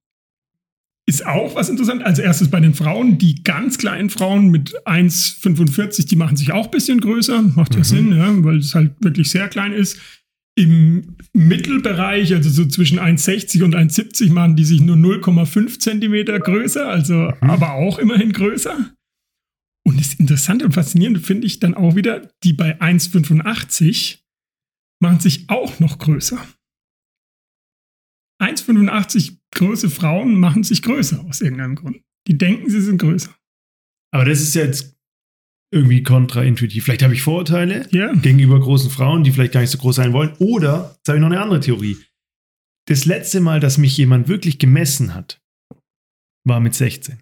ist 1.09 1.25
auch 1.25 1.55
was 1.55 1.69
interessant. 1.69 2.03
Als 2.05 2.19
erstes 2.19 2.49
bei 2.51 2.59
den 2.59 2.75
Frauen, 2.75 3.17
die 3.19 3.45
ganz 3.45 3.79
kleinen 3.79 4.11
Frauen 4.11 4.49
mit 4.51 4.75
1,45, 4.85 6.07
die 6.09 6.17
machen 6.17 6.37
sich 6.37 6.51
auch 6.53 6.65
ein 6.65 6.71
bisschen 6.73 7.01
größer. 7.01 7.43
Macht 7.55 7.75
ja 7.75 7.79
Mhm. 7.81 7.85
Sinn, 7.85 8.13
ja, 8.17 8.45
weil 8.45 8.59
es 8.59 8.75
halt 8.75 8.97
wirklich 9.01 9.31
sehr 9.31 9.47
klein 9.49 9.73
ist. 9.73 9.99
Im 10.59 11.17
Mittelbereich, 11.35 12.33
also 12.35 12.49
so 12.49 12.67
zwischen 12.67 12.99
1,60 12.99 13.63
und 13.63 13.75
1,70, 13.75 14.33
machen 14.33 14.57
die 14.57 14.65
sich 14.65 14.81
nur 14.81 14.97
0,5 14.97 15.79
Zentimeter 15.79 16.41
größer, 16.41 16.89
also 16.89 17.15
Mhm. 17.15 17.51
aber 17.51 17.73
auch 17.75 17.99
immerhin 17.99 18.33
größer. 18.33 18.93
Und 19.87 20.01
das 20.01 20.15
Interessante 20.15 20.65
und 20.65 20.73
Faszinierende 20.73 21.21
finde 21.21 21.47
ich 21.47 21.61
dann 21.61 21.75
auch 21.75 21.95
wieder, 21.95 22.29
die 22.43 22.55
bei 22.55 22.81
1,85 22.81 24.21
machen 25.01 25.21
sich 25.21 25.49
auch 25.49 25.79
noch 25.79 25.99
größer. 25.99 26.45
1,85 28.43 29.39
große 29.55 29.91
Frauen 29.91 30.41
machen 30.41 30.63
sich 30.65 30.83
größer 30.83 31.25
aus 31.25 31.41
irgendeinem 31.41 31.77
Grund. 31.77 32.01
Die 32.27 32.37
denken, 32.37 32.69
sie 32.71 32.81
sind 32.81 32.99
größer. 32.99 33.35
Aber 34.13 34.25
das 34.25 34.41
ist 34.41 34.55
jetzt 34.55 34.96
irgendwie 35.73 36.03
kontraintuitiv. 36.03 36.85
Vielleicht 36.85 37.03
habe 37.03 37.15
ich 37.15 37.23
Vorurteile 37.23 37.89
Ja, 37.91 38.13
gegenüber 38.13 38.61
großen 38.61 38.91
Frauen, 38.91 39.25
die 39.25 39.33
vielleicht 39.33 39.53
gar 39.53 39.61
nicht 39.61 39.71
so 39.71 39.79
groß 39.79 39.97
sein 39.97 40.13
wollen. 40.13 40.33
Oder, 40.39 40.95
jetzt 40.99 41.09
habe 41.09 41.19
ich 41.19 41.23
noch 41.23 41.31
eine 41.31 41.41
andere 41.41 41.61
Theorie. 41.61 41.97
Das 42.89 43.05
letzte 43.05 43.41
Mal, 43.41 43.59
dass 43.61 43.79
mich 43.79 43.97
jemand 43.97 44.29
wirklich 44.29 44.59
gemessen 44.59 45.15
hat, 45.15 45.43
war 46.45 46.61
mit 46.61 46.75
16. 46.75 47.21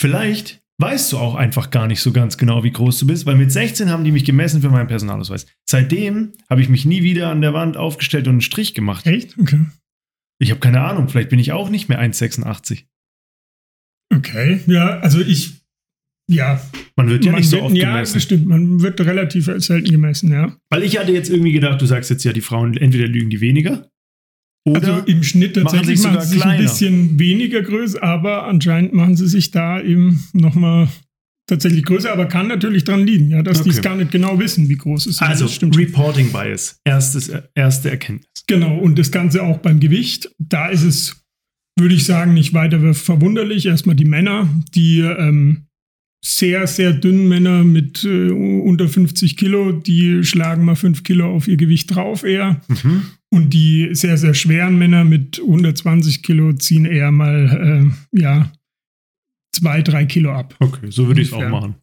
Vielleicht 0.00 0.62
weißt 0.78 1.12
du 1.12 1.18
auch 1.18 1.34
einfach 1.34 1.70
gar 1.70 1.86
nicht 1.86 2.00
so 2.00 2.10
ganz 2.12 2.36
genau, 2.36 2.64
wie 2.64 2.72
groß 2.72 2.98
du 2.98 3.06
bist, 3.06 3.26
weil 3.26 3.36
mit 3.36 3.52
16 3.52 3.90
haben 3.90 4.04
die 4.04 4.12
mich 4.12 4.24
gemessen 4.24 4.62
für 4.62 4.70
meinen 4.70 4.88
Personalausweis. 4.88 5.46
Seitdem 5.68 6.32
habe 6.50 6.62
ich 6.62 6.68
mich 6.68 6.84
nie 6.84 7.02
wieder 7.02 7.30
an 7.30 7.42
der 7.42 7.54
Wand 7.54 7.76
aufgestellt 7.76 8.26
und 8.26 8.34
einen 8.34 8.40
Strich 8.40 8.74
gemacht. 8.74 9.06
echt? 9.06 9.38
Okay. 9.38 9.66
Ich 10.40 10.50
habe 10.50 10.60
keine 10.60 10.82
Ahnung, 10.82 11.08
vielleicht 11.08 11.30
bin 11.30 11.38
ich 11.38 11.52
auch 11.52 11.68
nicht 11.68 11.88
mehr 11.88 12.00
1,86. 12.00 12.84
Okay, 14.12 14.60
ja, 14.66 14.98
also 15.00 15.20
ich, 15.20 15.63
ja, 16.30 16.60
Man 16.96 17.08
wird 17.10 17.24
ja 17.24 17.32
man 17.32 17.40
nicht 17.40 17.50
so 17.50 17.56
wird, 17.56 17.64
oft 17.66 17.76
ja, 17.76 17.92
gemessen. 17.92 18.14
das 18.14 18.22
stimmt, 18.22 18.46
man 18.46 18.80
wird 18.80 19.00
relativ 19.00 19.50
selten 19.58 19.90
gemessen, 19.90 20.32
ja. 20.32 20.56
Weil 20.70 20.82
ich 20.82 20.98
hatte 20.98 21.12
jetzt 21.12 21.30
irgendwie 21.30 21.52
gedacht, 21.52 21.80
du 21.82 21.86
sagst 21.86 22.10
jetzt 22.10 22.24
ja, 22.24 22.32
die 22.32 22.40
Frauen 22.40 22.76
entweder 22.76 23.06
lügen 23.06 23.30
die 23.30 23.40
weniger 23.40 23.88
oder 24.66 24.94
also 24.94 25.06
im 25.06 25.22
Schnitt 25.22 25.56
machen 25.56 25.66
tatsächlich 25.66 26.02
machen 26.02 26.12
sogar 26.12 26.24
sie 26.26 26.34
sich 26.36 26.44
ein 26.44 26.62
bisschen 26.62 27.18
weniger 27.18 27.62
größer, 27.62 28.02
aber 28.02 28.46
anscheinend 28.46 28.94
machen 28.94 29.16
sie 29.16 29.28
sich 29.28 29.50
da 29.50 29.80
eben 29.82 30.24
nochmal 30.32 30.88
tatsächlich 31.46 31.84
größer, 31.84 32.10
aber 32.10 32.24
kann 32.26 32.48
natürlich 32.48 32.84
dran 32.84 33.06
liegen, 33.06 33.28
ja, 33.28 33.42
dass 33.42 33.62
die 33.62 33.68
es 33.68 33.78
Okay. 33.78 33.88
gar 33.88 33.96
nicht 33.96 34.10
genau 34.10 34.38
wissen, 34.38 34.70
wie 34.70 34.76
groß 34.76 35.06
es 35.06 35.16
ist. 35.16 35.22
also. 35.22 35.46
Reporting 35.76 36.32
Bias, 36.32 36.80
erstes, 36.84 37.30
erste 37.54 37.90
Erkenntnis. 37.90 38.30
Genau, 38.46 38.78
und 38.78 38.98
das 38.98 39.10
Ganze 39.10 39.42
auch 39.42 39.58
beim 39.58 39.80
Gewicht. 39.80 40.30
Da 40.38 40.68
ist 40.68 40.82
es, 40.84 41.22
würde 41.78 41.94
ich 41.94 42.06
sagen, 42.06 42.32
nicht 42.32 42.54
weiter 42.54 42.94
verwunderlich. 42.94 43.66
Erstmal 43.66 43.96
die 43.96 44.06
Männer, 44.06 44.48
die 44.74 45.00
ähm, 45.00 45.66
sehr, 46.24 46.66
sehr 46.66 46.94
dünnen 46.94 47.28
Männer 47.28 47.64
mit 47.64 48.02
äh, 48.04 48.30
unter 48.30 48.88
50 48.88 49.36
Kilo, 49.36 49.72
die 49.72 50.24
schlagen 50.24 50.64
mal 50.64 50.74
5 50.74 51.02
Kilo 51.02 51.30
auf 51.30 51.46
ihr 51.46 51.58
Gewicht 51.58 51.94
drauf 51.94 52.24
eher. 52.24 52.62
Mhm. 52.68 53.02
Und 53.30 53.50
die 53.50 53.90
sehr, 53.92 54.16
sehr 54.16 54.32
schweren 54.32 54.78
Männer 54.78 55.04
mit 55.04 55.38
120 55.38 56.22
Kilo 56.22 56.54
ziehen 56.54 56.86
eher 56.86 57.10
mal, 57.10 57.92
äh, 58.12 58.18
ja, 58.18 58.50
2, 59.52 59.82
3 59.82 60.06
Kilo 60.06 60.32
ab. 60.32 60.56
Okay, 60.60 60.90
so 60.90 61.06
würde 61.06 61.20
ich 61.20 61.28
es 61.28 61.34
auch 61.34 61.48
machen. 61.48 61.74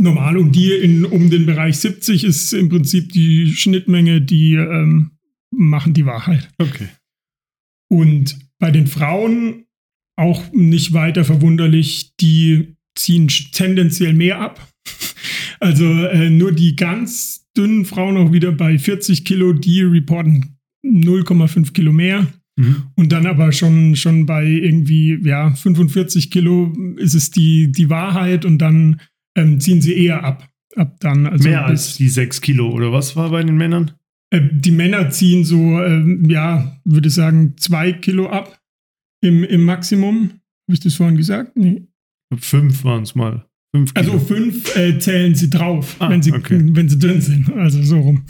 Normal. 0.00 0.38
Und 0.38 0.56
die 0.56 0.72
in, 0.72 1.04
um 1.04 1.30
den 1.30 1.46
Bereich 1.46 1.78
70 1.78 2.24
ist 2.24 2.52
im 2.52 2.68
Prinzip 2.68 3.12
die 3.12 3.52
Schnittmenge, 3.52 4.20
die 4.20 4.54
ähm, 4.54 5.12
machen 5.52 5.94
die 5.94 6.04
Wahrheit. 6.04 6.50
Okay. 6.58 6.88
Und 7.88 8.36
bei 8.58 8.72
den 8.72 8.88
Frauen 8.88 9.66
auch 10.16 10.52
nicht 10.52 10.92
weiter 10.94 11.24
verwunderlich, 11.24 12.16
die 12.20 12.73
ziehen 12.96 13.28
tendenziell 13.52 14.12
mehr 14.14 14.40
ab. 14.40 14.68
Also 15.60 15.84
äh, 15.86 16.28
nur 16.28 16.52
die 16.52 16.76
ganz 16.76 17.46
dünnen 17.56 17.84
Frauen 17.86 18.16
auch 18.18 18.32
wieder 18.32 18.52
bei 18.52 18.78
40 18.78 19.24
Kilo, 19.24 19.54
die 19.54 19.80
reporten 19.80 20.56
0,5 20.84 21.72
Kilo 21.72 21.92
mehr. 21.92 22.26
Mhm. 22.56 22.84
Und 22.96 23.12
dann 23.12 23.24
aber 23.26 23.50
schon, 23.52 23.96
schon 23.96 24.26
bei 24.26 24.44
irgendwie 24.44 25.18
ja, 25.24 25.54
45 25.54 26.30
Kilo 26.30 26.72
ist 26.98 27.14
es 27.14 27.30
die, 27.30 27.72
die 27.72 27.88
Wahrheit 27.88 28.44
und 28.44 28.58
dann 28.58 29.00
ähm, 29.36 29.58
ziehen 29.60 29.80
sie 29.80 29.94
eher 29.94 30.22
ab. 30.24 30.48
Ab 30.76 30.96
dann. 31.00 31.26
Also 31.26 31.48
Mehr 31.48 31.62
bis- 31.62 31.70
als 31.70 31.96
die 31.96 32.08
6 32.08 32.40
Kilo 32.42 32.68
oder 32.70 32.92
was 32.92 33.16
war 33.16 33.30
bei 33.30 33.42
den 33.42 33.56
Männern? 33.56 33.92
äh, 34.30 34.40
die 34.52 34.72
Männer 34.72 35.08
ziehen 35.10 35.44
so, 35.44 35.80
ähm, 35.82 36.28
ja, 36.28 36.78
würde 36.84 37.08
ich 37.08 37.14
sagen, 37.14 37.54
zwei 37.56 37.92
Kilo 37.92 38.28
ab 38.28 38.60
im, 39.22 39.44
im 39.44 39.62
Maximum. 39.64 40.24
Habe 40.66 40.74
ich 40.74 40.80
das 40.80 40.94
vorhin 40.94 41.16
gesagt? 41.16 41.56
Nee. 41.56 41.84
Fünf 42.38 42.84
waren 42.84 43.02
es 43.02 43.14
mal. 43.14 43.46
Fünf. 43.74 43.90
Also 43.94 44.18
fünf 44.20 44.76
äh, 44.76 44.98
zählen 44.98 45.34
sie 45.34 45.50
drauf, 45.50 45.96
Ah, 45.98 46.08
wenn, 46.10 46.22
sie, 46.22 46.32
okay. 46.32 46.60
wenn 46.62 46.88
sie 46.88 46.98
drin 46.98 47.20
sind. 47.20 47.52
Also 47.54 47.82
so 47.82 48.00
rum. 48.00 48.24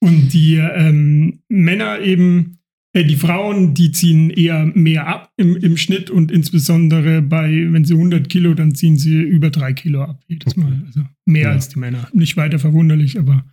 Und 0.00 0.28
die 0.32 0.56
ähm, 0.56 1.40
Männer 1.48 2.00
eben, 2.00 2.58
äh, 2.94 3.04
die 3.04 3.16
Frauen, 3.16 3.74
die 3.74 3.92
ziehen 3.92 4.30
eher 4.30 4.64
mehr 4.74 5.06
ab 5.06 5.30
im, 5.36 5.56
im 5.56 5.76
Schnitt 5.76 6.08
und 6.10 6.30
insbesondere 6.30 7.20
bei, 7.22 7.66
wenn 7.70 7.84
sie 7.84 7.94
100 7.94 8.28
Kilo, 8.28 8.54
dann 8.54 8.74
ziehen 8.74 8.96
sie 8.96 9.20
über 9.20 9.50
drei 9.50 9.72
Kilo 9.74 10.02
ab 10.02 10.22
jedes. 10.28 10.56
Mal. 10.56 10.82
Also 10.86 11.02
mehr 11.26 11.42
Ja. 11.48 11.50
als 11.52 11.68
die 11.68 11.78
Männer. 11.78 12.08
Nicht 12.14 12.36
weiter 12.38 12.58
verwunderlich, 12.58 13.18
aber 13.18 13.44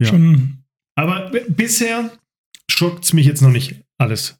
Ja. 0.00 0.08
schon 0.08 0.64
Aber 0.96 1.30
bisher 1.48 2.10
schockt 2.70 3.04
es 3.04 3.12
mich 3.12 3.26
jetzt 3.26 3.42
noch 3.42 3.52
nicht 3.52 3.84
alles. 3.98 4.39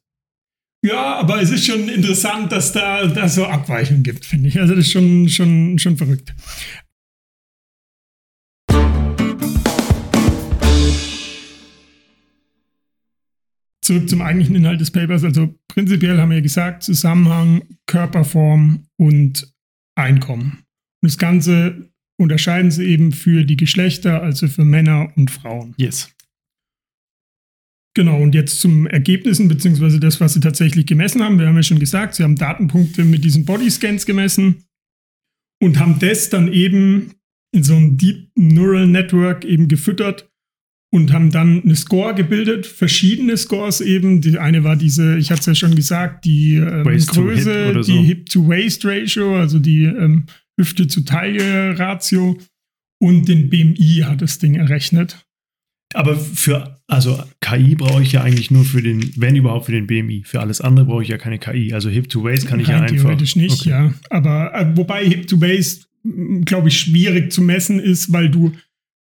Ja, 0.83 1.15
aber 1.17 1.41
es 1.41 1.51
ist 1.51 1.67
schon 1.67 1.87
interessant, 1.89 2.51
dass 2.51 2.71
da, 2.71 3.05
da 3.05 3.29
so 3.29 3.45
Abweichungen 3.45 4.01
gibt, 4.01 4.25
finde 4.25 4.47
ich. 4.47 4.59
Also 4.59 4.73
das 4.73 4.85
ist 4.85 4.91
schon, 4.91 5.29
schon, 5.29 5.77
schon 5.77 5.95
verrückt. 5.95 6.33
Zurück 13.83 14.09
zum 14.09 14.21
eigentlichen 14.21 14.55
Inhalt 14.55 14.81
des 14.81 14.89
Papers. 14.89 15.23
Also 15.23 15.53
prinzipiell 15.67 16.19
haben 16.19 16.31
wir 16.31 16.41
gesagt, 16.41 16.81
Zusammenhang, 16.83 17.63
Körperform 17.85 18.85
und 18.97 19.53
Einkommen. 19.95 20.63
Und 21.01 21.11
das 21.11 21.17
Ganze 21.17 21.91
unterscheiden 22.17 22.71
sie 22.71 22.85
eben 22.85 23.11
für 23.11 23.43
die 23.43 23.57
Geschlechter, 23.57 24.23
also 24.23 24.47
für 24.47 24.65
Männer 24.65 25.11
und 25.15 25.29
Frauen. 25.29 25.75
Yes. 25.77 26.11
Genau, 27.93 28.21
und 28.21 28.33
jetzt 28.33 28.61
zum 28.61 28.87
Ergebnissen, 28.87 29.49
beziehungsweise 29.49 29.99
das, 29.99 30.21
was 30.21 30.33
sie 30.33 30.39
tatsächlich 30.39 30.85
gemessen 30.85 31.21
haben. 31.21 31.39
Wir 31.39 31.47
haben 31.47 31.57
ja 31.57 31.63
schon 31.63 31.79
gesagt, 31.79 32.15
sie 32.15 32.23
haben 32.23 32.37
Datenpunkte 32.37 33.03
mit 33.03 33.25
diesen 33.25 33.43
Bodyscans 33.43 34.05
gemessen 34.05 34.63
und 35.61 35.77
haben 35.79 35.99
das 35.99 36.29
dann 36.29 36.51
eben 36.51 37.11
in 37.53 37.63
so 37.63 37.75
einem 37.75 37.97
Deep 37.97 38.29
Neural 38.35 38.87
Network 38.87 39.43
eben 39.43 39.67
gefüttert 39.67 40.31
und 40.93 41.11
haben 41.11 41.31
dann 41.31 41.63
eine 41.63 41.75
Score 41.75 42.13
gebildet, 42.13 42.65
verschiedene 42.65 43.37
Scores 43.37 43.81
eben. 43.81 44.21
Die 44.21 44.37
eine 44.37 44.63
war 44.63 44.75
diese, 44.75 45.17
ich 45.17 45.31
hatte 45.31 45.41
es 45.41 45.45
ja 45.45 45.55
schon 45.55 45.75
gesagt, 45.75 46.25
die 46.25 46.55
ähm, 46.55 46.87
Hip 46.87 47.07
Größe, 47.07 47.73
so. 47.75 47.91
die 47.91 48.01
Hip-to-Waist-Ratio, 48.03 49.37
also 49.37 49.59
die 49.59 49.83
ähm, 49.83 50.25
Hüfte 50.59 50.87
zu 50.87 51.01
Taille-Ratio 51.01 52.37
und 53.01 53.27
den 53.27 53.49
BMI 53.49 54.03
hat 54.05 54.21
das 54.21 54.39
Ding 54.39 54.55
errechnet. 54.55 55.25
Aber 55.93 56.15
für, 56.15 56.79
also 56.87 57.21
KI 57.41 57.75
brauche 57.75 58.01
ich 58.03 58.11
ja 58.13 58.21
eigentlich 58.23 58.51
nur 58.51 58.63
für 58.65 58.81
den, 58.81 59.11
wenn 59.17 59.35
überhaupt 59.35 59.65
für 59.65 59.71
den 59.71 59.87
BMI. 59.87 60.23
Für 60.25 60.39
alles 60.39 60.61
andere 60.61 60.85
brauche 60.85 61.03
ich 61.03 61.09
ja 61.09 61.17
keine 61.17 61.39
KI. 61.39 61.73
Also 61.73 61.89
Hip 61.89 62.09
to 62.09 62.23
Waist 62.23 62.47
kann 62.47 62.59
ich 62.59 62.67
ja 62.67 62.75
Rein 62.75 62.83
einfach. 62.83 62.95
theoretisch 62.97 63.35
nicht, 63.35 63.61
Okay. 63.61 63.69
ja. 63.69 63.93
Aber 64.09 64.53
äh, 64.53 64.75
wobei 64.77 65.05
Hip 65.07 65.27
to 65.27 65.37
Base, 65.37 65.81
glaube 66.45 66.69
ich, 66.69 66.79
schwierig 66.79 67.31
zu 67.31 67.41
messen 67.41 67.79
ist, 67.79 68.11
weil 68.11 68.29
du 68.29 68.53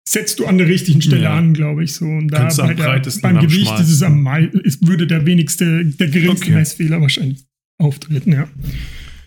setzt 0.07 0.39
du 0.39 0.45
an 0.45 0.57
der 0.57 0.67
richtigen 0.67 1.01
Stelle 1.01 1.23
Ja. 1.23 1.37
an, 1.37 1.53
glaube 1.53 1.83
ich 1.83 1.93
so. 1.93 2.05
Und 2.05 2.29
da 2.29 2.47
bei 2.55 2.73
der, 2.73 3.01
beim 3.21 3.39
Gewicht 3.41 3.79
ist 3.79 3.89
es 3.91 4.01
am 4.01 4.25
ist, 4.63 4.87
würde 4.87 5.05
der 5.05 5.25
wenigste, 5.25 5.83
der 5.85 6.07
geringste 6.07 6.45
Okay. 6.45 6.53
Messfehler 6.55 7.01
wahrscheinlich 7.01 7.43
auftreten, 7.77 8.31
ja. 8.31 8.47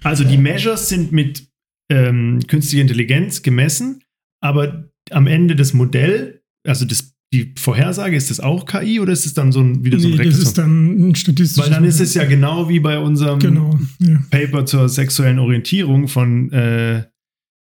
Also 0.02 0.24
die 0.24 0.38
Measures 0.38 0.88
sind 0.88 1.12
mit 1.12 1.46
ähm, 1.90 2.40
künstlicher 2.46 2.80
Intelligenz 2.82 3.42
gemessen, 3.42 4.02
aber 4.42 4.90
am 5.10 5.26
Ende 5.26 5.54
das 5.54 5.74
Modell, 5.74 6.40
also 6.66 6.86
das, 6.86 7.09
die 7.32 7.54
Vorhersage, 7.56 8.16
ist 8.16 8.30
das 8.30 8.40
auch 8.40 8.66
KI 8.66 8.98
oder 8.98 9.12
ist 9.12 9.24
es 9.24 9.34
dann 9.34 9.52
so 9.52 9.60
ein, 9.60 9.84
wieder 9.84 10.00
so 10.00 10.08
ein 10.08 10.16
Nee, 10.16 10.24
das 10.24 10.38
ist 10.38 10.58
dann 10.58 11.10
ein 11.10 11.14
statistisches. 11.14 11.58
Weil 11.58 11.70
dann 11.70 11.84
ist 11.84 12.00
es 12.00 12.14
ja 12.14 12.24
genau 12.24 12.68
wie 12.68 12.80
bei 12.80 12.98
unserem 12.98 13.38
Genau, 13.38 13.78
ja. 14.00 14.20
Paper 14.30 14.66
zur 14.66 14.88
sexuellen 14.88 15.38
Orientierung 15.38 16.08
von 16.08 16.50
äh, 16.52 17.04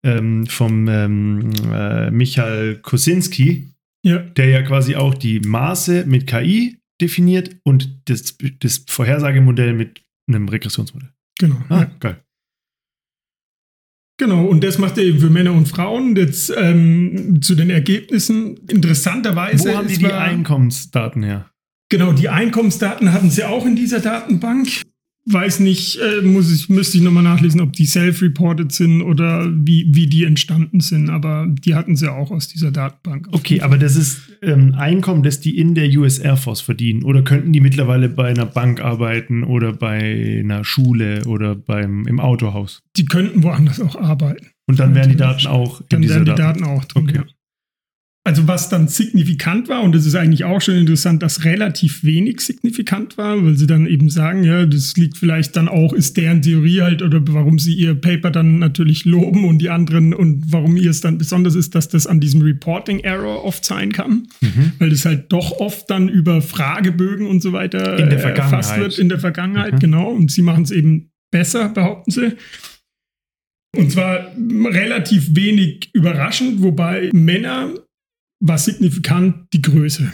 ähm, 0.05 0.45
vom 0.47 0.87
ähm, 0.89 1.51
äh, 1.71 2.11
Michael 2.11 2.79
Kosinski, 2.81 3.69
ja. 4.03 4.17
der 4.17 4.49
ja 4.49 4.61
quasi 4.63 4.95
auch 4.95 5.13
die 5.13 5.39
Maße 5.39 6.05
mit 6.05 6.27
KI 6.27 6.77
definiert 6.99 7.55
und 7.63 8.01
das, 8.05 8.37
das 8.59 8.83
Vorhersagemodell 8.87 9.73
mit 9.73 10.01
einem 10.27 10.49
Regressionsmodell. 10.49 11.09
Genau. 11.39 11.55
Ah, 11.69 11.79
ja. 11.79 11.91
geil. 11.99 12.23
Genau, 14.17 14.45
und 14.45 14.63
das 14.63 14.77
macht 14.77 14.97
er 14.97 15.03
eben 15.03 15.19
für 15.19 15.29
Männer 15.29 15.53
und 15.53 15.67
Frauen. 15.67 16.15
Jetzt 16.15 16.53
ähm, 16.55 17.39
zu 17.41 17.55
den 17.55 17.69
Ergebnissen. 17.69 18.57
Interessanterweise. 18.67 19.69
Wo 19.69 19.77
haben 19.77 19.87
die 19.87 19.97
die 19.97 20.05
Einkommensdaten 20.05 21.23
her? 21.23 21.49
Genau, 21.89 22.11
die 22.13 22.29
Einkommensdaten 22.29 23.11
hatten 23.11 23.29
sie 23.29 23.43
auch 23.43 23.65
in 23.65 23.75
dieser 23.75 23.99
Datenbank. 23.99 24.67
Weiß 25.25 25.61
nicht, 25.61 25.99
äh, 26.01 26.21
muss 26.21 26.51
ich, 26.51 26.67
müsste 26.67 26.97
ich 26.97 27.03
nochmal 27.03 27.23
nachlesen, 27.23 27.61
ob 27.61 27.71
die 27.71 27.85
self-reported 27.85 28.73
sind 28.73 29.01
oder 29.01 29.49
wie, 29.53 29.87
wie 29.89 30.07
die 30.07 30.25
entstanden 30.25 30.81
sind, 30.81 31.09
aber 31.09 31.47
die 31.47 31.75
hatten 31.75 31.95
sie 31.95 32.11
auch 32.11 32.29
aus 32.29 32.49
dieser 32.49 32.71
Datenbank. 32.71 33.29
Okay, 33.31 33.61
aber 33.61 33.77
das 33.77 33.95
ist 33.95 34.21
ähm, 34.41 34.75
Einkommen, 34.75 35.23
das 35.23 35.39
die 35.39 35.57
in 35.57 35.75
der 35.75 35.89
US 35.97 36.19
Air 36.19 36.35
Force 36.35 36.59
verdienen. 36.59 37.03
Oder 37.03 37.21
könnten 37.21 37.53
die 37.53 37.61
mittlerweile 37.61 38.09
bei 38.09 38.29
einer 38.29 38.45
Bank 38.45 38.81
arbeiten 38.81 39.45
oder 39.45 39.71
bei 39.71 40.41
einer 40.43 40.65
Schule 40.65 41.23
oder 41.25 41.55
beim, 41.55 42.05
im 42.05 42.19
Autohaus? 42.19 42.81
Die 42.97 43.05
könnten 43.05 43.43
woanders 43.43 43.79
auch 43.79 43.95
arbeiten. 43.95 44.47
Und 44.65 44.79
dann 44.79 44.93
wären 44.93 45.09
die 45.09 45.15
Daten 45.15 45.47
auch 45.47 45.81
in 45.81 45.87
Dann 45.89 46.09
werden 46.09 46.25
die 46.25 46.31
Daten. 46.31 46.59
Daten 46.59 46.63
auch 46.63 46.85
drin. 46.85 47.03
Okay. 47.03 47.17
Ja. 47.17 47.23
Also 48.25 48.47
was 48.47 48.69
dann 48.69 48.87
signifikant 48.87 49.67
war, 49.67 49.83
und 49.83 49.93
das 49.93 50.05
ist 50.05 50.15
eigentlich 50.15 50.45
auch 50.45 50.61
schon 50.61 50.75
interessant, 50.75 51.21
dass 51.21 51.43
relativ 51.43 52.05
wenig 52.05 52.39
signifikant 52.39 53.17
war, 53.17 53.43
weil 53.43 53.57
sie 53.57 53.67
dann 53.67 53.85
eben 53.85 54.09
sagen, 54.09 54.45
ja, 54.45 54.65
das 54.65 54.95
liegt 54.95 55.17
vielleicht 55.17 55.57
dann 55.57 55.67
auch, 55.67 55.91
ist 55.91 56.15
deren 56.15 56.41
Theorie 56.41 56.81
halt, 56.83 57.01
oder 57.01 57.19
warum 57.27 57.59
sie 57.59 57.73
ihr 57.73 57.95
Paper 57.95 58.31
dann 58.31 58.59
natürlich 58.59 59.03
loben 59.03 59.43
und 59.43 59.57
die 59.57 59.69
anderen 59.69 60.13
und 60.13 60.41
warum 60.53 60.77
ihr 60.77 60.89
es 60.89 61.01
dann 61.01 61.17
besonders 61.17 61.53
ist, 61.55 61.75
dass 61.75 61.89
das 61.89 62.07
an 62.07 62.21
diesem 62.21 62.41
Reporting 62.41 62.99
Error 62.99 63.43
oft 63.43 63.65
sein 63.65 63.91
kann, 63.91 64.29
Mhm. 64.39 64.71
weil 64.79 64.89
das 64.89 65.03
halt 65.03 65.25
doch 65.33 65.51
oft 65.59 65.89
dann 65.89 66.07
über 66.07 66.41
Fragebögen 66.41 67.27
und 67.27 67.41
so 67.41 67.51
weiter 67.51 67.99
In 67.99 68.09
der 68.09 68.23
äh, 68.23 68.37
erfasst 68.37 68.77
wird 68.77 68.99
in 68.99 69.09
der 69.09 69.19
Vergangenheit, 69.19 69.73
Mhm. 69.73 69.79
genau. 69.79 70.09
Und 70.11 70.31
sie 70.31 70.43
machen 70.43 70.63
es 70.63 70.71
eben 70.71 71.09
besser, 71.29 71.67
behaupten 71.67 72.11
sie. 72.11 72.31
Und 73.75 73.91
zwar 73.91 74.31
relativ 74.37 75.35
wenig 75.35 75.89
überraschend, 75.93 76.61
wobei 76.61 77.09
Männer 77.11 77.71
war 78.43 78.57
signifikant 78.57 79.47
die 79.53 79.61
Größe. 79.61 80.11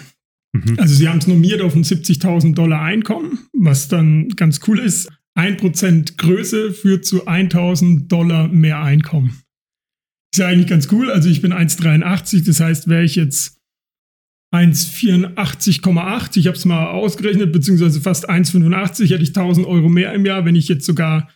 Mhm. 0.53 0.79
Also 0.79 0.95
sie 0.95 1.09
haben 1.09 1.17
es 1.17 1.27
normiert 1.27 1.61
auf 1.61 1.75
ein 1.75 1.83
70.000 1.83 2.53
Dollar 2.53 2.81
Einkommen, 2.81 3.39
was 3.53 3.87
dann 3.87 4.29
ganz 4.29 4.61
cool 4.67 4.79
ist. 4.79 5.09
1% 5.37 6.17
Größe 6.17 6.73
führt 6.73 7.05
zu 7.05 7.27
1.000 7.27 8.07
Dollar 8.07 8.47
mehr 8.47 8.81
Einkommen. 8.81 9.41
Ist 10.33 10.39
ja 10.39 10.47
eigentlich 10.47 10.67
ganz 10.67 10.91
cool. 10.91 11.11
Also 11.11 11.29
ich 11.29 11.41
bin 11.41 11.53
1,83, 11.53 12.45
das 12.45 12.59
heißt, 12.59 12.87
wäre 12.87 13.03
ich 13.03 13.15
jetzt 13.15 13.57
1,84,8, 14.53 16.37
ich 16.37 16.47
habe 16.47 16.57
es 16.57 16.65
mal 16.65 16.87
ausgerechnet, 16.87 17.51
beziehungsweise 17.51 18.01
fast 18.01 18.29
1,85, 18.29 19.11
hätte 19.11 19.23
ich 19.23 19.31
1.000 19.31 19.65
Euro 19.65 19.89
mehr 19.89 20.13
im 20.13 20.25
Jahr. 20.25 20.45
Wenn 20.45 20.55
ich 20.55 20.67
jetzt 20.67 20.85
sogar 20.85 21.29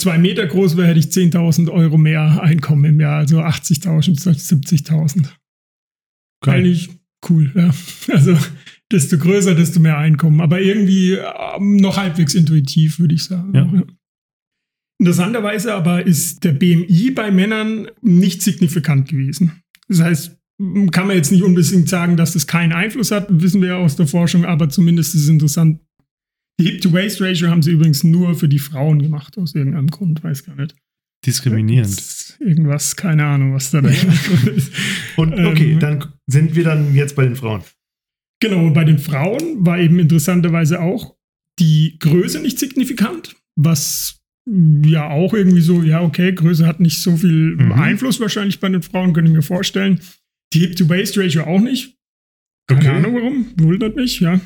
zwei 0.00 0.18
Meter 0.18 0.46
groß 0.46 0.76
wäre, 0.76 0.88
hätte 0.88 1.00
ich 1.00 1.06
10.000 1.06 1.70
Euro 1.70 1.98
mehr 1.98 2.40
Einkommen 2.42 2.84
im 2.84 3.00
Jahr, 3.00 3.18
also 3.18 3.40
80.000 3.40 4.20
statt 4.20 4.36
70.000. 4.36 5.28
Geil. 6.42 6.60
Eigentlich 6.60 6.90
cool, 7.28 7.50
ja. 7.54 7.74
Also 8.14 8.36
desto 8.90 9.18
größer, 9.18 9.54
desto 9.54 9.80
mehr 9.80 9.98
Einkommen. 9.98 10.40
Aber 10.40 10.60
irgendwie 10.60 11.12
ähm, 11.14 11.76
noch 11.76 11.96
halbwegs 11.96 12.34
intuitiv, 12.34 12.98
würde 12.98 13.14
ich 13.14 13.24
sagen. 13.24 13.52
Ja. 13.54 13.82
Interessanterweise 14.98 15.74
aber 15.74 16.06
ist 16.06 16.44
der 16.44 16.52
BMI 16.52 17.10
bei 17.10 17.30
Männern 17.30 17.88
nicht 18.00 18.42
signifikant 18.42 19.08
gewesen. 19.08 19.60
Das 19.88 20.00
heißt, 20.00 20.38
kann 20.90 21.06
man 21.06 21.16
jetzt 21.16 21.32
nicht 21.32 21.42
unbedingt 21.42 21.88
sagen, 21.88 22.16
dass 22.16 22.32
das 22.32 22.46
keinen 22.46 22.72
Einfluss 22.72 23.10
hat, 23.10 23.26
wissen 23.28 23.60
wir 23.60 23.68
ja 23.68 23.76
aus 23.76 23.96
der 23.96 24.06
Forschung, 24.06 24.46
aber 24.46 24.70
zumindest 24.70 25.14
ist 25.14 25.24
es 25.24 25.28
interessant. 25.28 25.80
Die 26.58 26.64
Hip-to-Waist-Ratio 26.64 27.48
haben 27.48 27.60
sie 27.60 27.72
übrigens 27.72 28.02
nur 28.02 28.34
für 28.34 28.48
die 28.48 28.58
Frauen 28.58 29.02
gemacht, 29.02 29.36
aus 29.36 29.54
irgendeinem 29.54 29.88
Grund, 29.88 30.24
weiß 30.24 30.44
gar 30.44 30.56
nicht. 30.56 30.74
Diskriminierend. 31.24 32.36
Irgendwas, 32.38 32.94
keine 32.96 33.24
Ahnung, 33.24 33.54
was 33.54 33.70
da 33.70 33.80
der 33.80 33.90
Hintergrund 33.92 34.46
ist. 34.56 34.72
Und 35.16 35.32
okay, 35.34 35.72
Ähm, 35.72 35.80
dann 35.80 36.04
sind 36.26 36.54
wir 36.54 36.64
dann 36.64 36.94
jetzt 36.94 37.16
bei 37.16 37.24
den 37.24 37.36
Frauen. 37.36 37.62
Genau, 38.40 38.66
und 38.66 38.74
bei 38.74 38.84
den 38.84 38.98
Frauen 38.98 39.64
war 39.64 39.78
eben 39.78 39.98
interessanterweise 39.98 40.80
auch 40.82 41.16
die 41.58 41.96
Größe 41.98 42.40
nicht 42.40 42.58
signifikant, 42.58 43.34
was 43.56 44.20
mh, 44.46 44.86
ja 44.88 45.08
auch 45.08 45.32
irgendwie 45.32 45.62
so, 45.62 45.82
ja, 45.82 46.02
okay, 46.02 46.32
Größe 46.32 46.66
hat 46.66 46.80
nicht 46.80 47.00
so 47.02 47.16
viel 47.16 47.56
Mhm. 47.56 47.72
Einfluss 47.72 48.20
wahrscheinlich 48.20 48.60
bei 48.60 48.68
den 48.68 48.82
Frauen, 48.82 49.12
könnte 49.14 49.30
ich 49.30 49.36
mir 49.36 49.42
vorstellen. 49.42 50.00
Die 50.52 50.60
Hip-to-Waist-Ratio 50.60 51.44
auch 51.44 51.60
nicht. 51.60 51.96
Keine 52.68 52.80
Okay. 52.80 52.88
Ahnung 52.90 53.14
warum, 53.14 53.46
wundert 53.56 53.96
mich, 53.96 54.20
ja. 54.20 54.40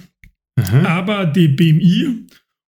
Aha. 0.56 0.83
Aber 0.87 1.26
die 1.26 1.48
BMI 1.48 2.26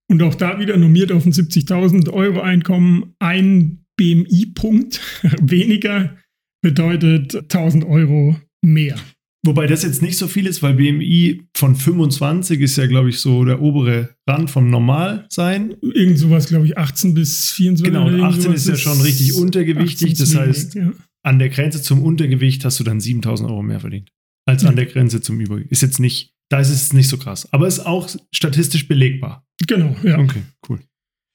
und 0.09 0.23
auch 0.23 0.35
da 0.35 0.59
wieder 0.59 0.77
normiert 0.77 1.13
auf 1.13 1.25
ein 1.25 1.33
70.000 1.33 2.11
Euro 2.11 2.41
Einkommen, 2.41 3.15
ein 3.21 3.82
BMI-Punkt 3.97 5.01
weniger 5.43 6.17
bedeutet 6.63 7.35
1000 7.35 7.85
Euro 7.85 8.37
mehr. 8.63 8.97
Wobei 9.45 9.67
das 9.67 9.83
jetzt 9.83 10.03
nicht 10.03 10.17
so 10.17 10.29
viel 10.29 10.47
ist, 10.47 10.63
weil 10.63 10.75
BMI 10.75 11.49
von 11.57 11.75
25 11.75 12.61
ist 12.61 12.77
ja, 12.77 12.87
glaube 12.87 13.09
ich, 13.09 13.19
so 13.19 13.45
der 13.45 13.61
obere 13.61 14.15
Rand 14.29 14.51
vom 14.51 14.71
Normalsein. 14.71 15.75
Irgend 15.83 16.19
sowas, 16.19 16.47
glaube 16.47 16.67
ich, 16.67 16.79
18 16.79 17.15
bis 17.15 17.51
24. 17.51 17.93
Genau, 17.93 18.07
und 18.07 18.15
oder 18.15 18.19
irgend 18.19 18.39
18 18.39 18.43
sowas 18.43 18.61
ist 18.61 18.69
ja 18.69 18.77
schon 18.77 19.01
richtig 19.01 19.33
18 19.33 19.43
untergewichtig. 19.43 20.15
Das 20.15 20.35
wenig, 20.35 20.47
heißt, 20.47 20.75
ja. 20.77 20.93
an 21.25 21.41
der 21.41 21.49
Grenze 21.49 21.83
zum 21.83 22.05
Untergewicht 22.05 22.65
hast 22.65 22.79
du 22.79 22.85
dann 22.85 23.01
7000 23.01 23.51
Euro 23.51 23.63
mehr 23.63 23.81
verdient. 23.81 24.11
Als 24.47 24.65
an 24.65 24.77
der 24.77 24.87
Grenze 24.87 25.21
zum 25.21 25.41
Übergewicht. 25.41 25.73
Ist 25.73 25.83
jetzt 25.83 25.99
nicht, 25.99 26.35
da 26.49 26.61
ist 26.61 26.71
es 26.71 26.93
nicht 26.93 27.09
so 27.09 27.17
krass. 27.17 27.53
Aber 27.53 27.67
ist 27.67 27.81
auch 27.81 28.09
statistisch 28.33 28.87
belegbar. 28.87 29.45
Genau, 29.67 29.97
ja. 30.05 30.19
Okay, 30.19 30.43
cool. 30.69 30.79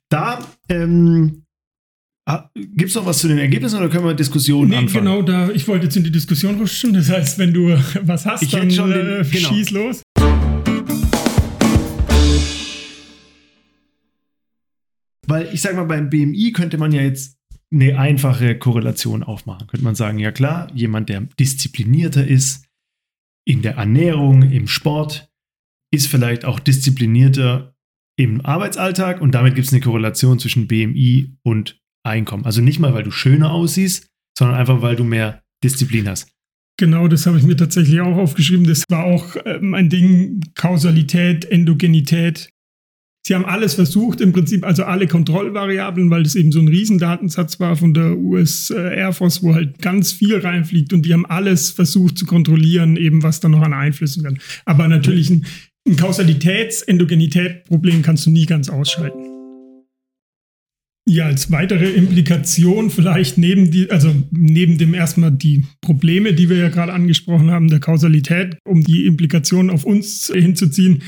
Da 0.09 0.45
ähm, 0.69 1.43
gibt 2.55 2.89
es 2.89 2.95
noch 2.95 3.05
was 3.05 3.19
zu 3.19 3.27
den 3.29 3.37
Ergebnissen 3.37 3.77
oder 3.79 3.87
können 3.89 4.03
wir 4.05 4.13
Diskussionen 4.13 4.71
Nee, 4.71 4.75
anfangen? 4.77 5.05
genau, 5.05 5.21
da, 5.21 5.49
ich 5.49 5.67
wollte 5.67 5.85
jetzt 5.85 5.95
in 5.95 6.03
die 6.03 6.11
Diskussion 6.11 6.55
rutschen. 6.59 6.93
Das 6.93 7.09
heißt, 7.09 7.37
wenn 7.39 7.53
du 7.53 7.69
was 8.03 8.25
hast, 8.25 8.43
Ich 8.43 8.49
dann 8.51 8.69
schon 8.69 8.91
den- 8.91 9.21
äh, 9.21 9.23
genau. 9.23 9.49
schieß 9.49 9.71
los. 9.71 10.01
Weil 15.27 15.53
ich 15.53 15.61
sag 15.61 15.75
mal, 15.75 15.83
beim 15.85 16.09
BMI 16.09 16.51
könnte 16.53 16.77
man 16.77 16.91
ja 16.91 17.01
jetzt 17.01 17.37
eine 17.71 17.99
einfache 17.99 18.57
Korrelation 18.57 19.23
aufmachen. 19.23 19.67
Könnte 19.67 19.83
man 19.83 19.95
sagen, 19.95 20.19
ja 20.19 20.31
klar, 20.31 20.71
jemand, 20.73 21.09
der 21.09 21.21
disziplinierter 21.39 22.25
ist 22.25 22.65
in 23.45 23.61
der 23.61 23.75
Ernährung, 23.75 24.43
im 24.43 24.67
Sport, 24.67 25.29
ist 25.91 26.07
vielleicht 26.07 26.45
auch 26.45 26.59
disziplinierter 26.59 27.75
im 28.17 28.41
Arbeitsalltag 28.45 29.21
und 29.21 29.31
damit 29.35 29.55
gibt 29.55 29.67
es 29.67 29.73
eine 29.73 29.81
Korrelation 29.81 30.39
zwischen 30.39 30.67
BMI 30.67 31.37
und 31.43 31.81
Einkommen. 32.07 32.45
Also 32.45 32.61
nicht 32.61 32.79
mal, 32.79 32.93
weil 32.93 33.03
du 33.03 33.11
schöner 33.11 33.51
aussiehst, 33.51 34.07
sondern 34.37 34.57
einfach, 34.57 34.81
weil 34.81 34.95
du 34.95 35.03
mehr 35.03 35.41
Disziplin 35.63 36.07
hast. 36.07 36.29
Genau, 36.79 37.07
das 37.07 37.25
habe 37.25 37.39
ich 37.39 37.43
mir 37.43 37.57
tatsächlich 37.57 37.99
auch 38.01 38.17
aufgeschrieben. 38.17 38.67
Das 38.67 38.83
war 38.89 39.03
auch 39.03 39.35
ähm, 39.45 39.73
ein 39.73 39.89
Ding, 39.89 40.41
Kausalität, 40.53 41.45
Endogenität. 41.45 42.51
Sie 43.25 43.33
haben 43.35 43.45
alles 43.45 43.73
versucht, 43.73 44.21
im 44.21 44.31
Prinzip, 44.31 44.63
also 44.63 44.83
alle 44.85 45.07
Kontrollvariablen, 45.07 46.09
weil 46.09 46.23
das 46.23 46.35
eben 46.35 46.53
so 46.53 46.59
ein 46.59 46.69
Riesendatensatz 46.69 47.59
war 47.59 47.75
von 47.75 47.93
der 47.93 48.17
US 48.17 48.69
äh, 48.69 48.75
Air 48.75 49.11
Force, 49.11 49.43
wo 49.43 49.53
halt 49.53 49.81
ganz 49.81 50.13
viel 50.13 50.37
reinfliegt 50.37 50.93
und 50.93 51.01
die 51.01 51.13
haben 51.13 51.25
alles 51.25 51.71
versucht 51.71 52.17
zu 52.17 52.25
kontrollieren, 52.25 52.95
eben 52.95 53.23
was 53.23 53.41
da 53.41 53.49
noch 53.49 53.63
an 53.63 53.73
Einflüssen 53.73 54.23
kann. 54.23 54.39
Aber 54.63 54.87
natürlich 54.87 55.29
ein, 55.29 55.45
ein 55.85 55.97
Kausalitäts-Endogenitätsproblem 55.97 58.01
kannst 58.01 58.27
du 58.27 58.29
nie 58.29 58.45
ganz 58.45 58.69
ausschalten. 58.69 59.36
Ja, 61.09 61.27
als 61.27 61.51
weitere 61.51 61.89
Implikation 61.91 62.89
vielleicht 62.89 63.37
neben 63.37 63.71
die, 63.71 63.89
also 63.89 64.13
neben 64.31 64.77
dem 64.77 64.93
erstmal 64.93 65.31
die 65.31 65.65
Probleme, 65.79 66.33
die 66.33 66.49
wir 66.49 66.57
ja 66.57 66.67
gerade 66.67 66.91
angesprochen 66.91 67.49
haben, 67.49 67.69
der 67.69 67.79
Kausalität, 67.79 68.57
um 68.65 68.83
die 68.83 69.05
Implikationen 69.05 69.71
auf 69.71 69.85
uns 69.85 70.29
hinzuziehen. 70.33 71.03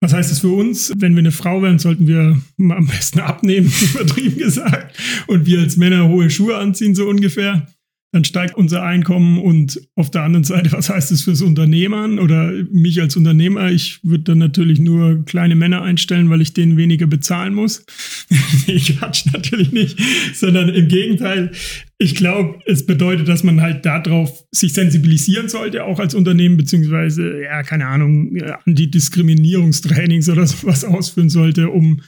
Was 0.00 0.12
heißt 0.12 0.32
das 0.32 0.40
für 0.40 0.48
uns? 0.48 0.92
Wenn 0.96 1.14
wir 1.14 1.20
eine 1.20 1.30
Frau 1.30 1.62
wären, 1.62 1.78
sollten 1.78 2.08
wir 2.08 2.36
am 2.58 2.86
besten 2.88 3.20
abnehmen, 3.20 3.72
übertrieben 3.94 4.38
gesagt, 4.38 4.98
und 5.28 5.46
wir 5.46 5.60
als 5.60 5.76
Männer 5.76 6.08
hohe 6.08 6.30
Schuhe 6.30 6.56
anziehen, 6.56 6.96
so 6.96 7.06
ungefähr. 7.06 7.68
Dann 8.14 8.24
steigt 8.24 8.54
unser 8.54 8.84
Einkommen 8.84 9.40
und 9.40 9.80
auf 9.96 10.08
der 10.08 10.22
anderen 10.22 10.44
Seite, 10.44 10.70
was 10.70 10.88
heißt 10.88 11.10
das 11.10 11.22
fürs 11.22 11.42
Unternehmen 11.42 12.20
oder 12.20 12.52
mich 12.70 13.00
als 13.00 13.16
Unternehmer? 13.16 13.72
Ich 13.72 13.98
würde 14.04 14.22
dann 14.22 14.38
natürlich 14.38 14.78
nur 14.78 15.24
kleine 15.24 15.56
Männer 15.56 15.82
einstellen, 15.82 16.30
weil 16.30 16.40
ich 16.40 16.54
denen 16.54 16.76
weniger 16.76 17.08
bezahlen 17.08 17.54
muss. 17.54 17.84
ich 18.68 18.96
quatsch 18.96 19.26
natürlich 19.32 19.72
nicht, 19.72 19.98
sondern 20.32 20.68
im 20.68 20.86
Gegenteil. 20.86 21.50
Ich 21.98 22.14
glaube, 22.14 22.60
es 22.66 22.86
bedeutet, 22.86 23.26
dass 23.26 23.42
man 23.42 23.60
halt 23.60 23.84
darauf 23.84 24.44
sich 24.52 24.74
sensibilisieren 24.74 25.48
sollte, 25.48 25.82
auch 25.82 25.98
als 25.98 26.14
Unternehmen, 26.14 26.56
beziehungsweise, 26.56 27.42
ja, 27.42 27.64
keine 27.64 27.88
Ahnung, 27.88 28.38
Antidiskriminierungstrainings 28.64 30.28
oder 30.28 30.46
sowas 30.46 30.84
ausführen 30.84 31.30
sollte, 31.30 31.68
um 31.68 32.00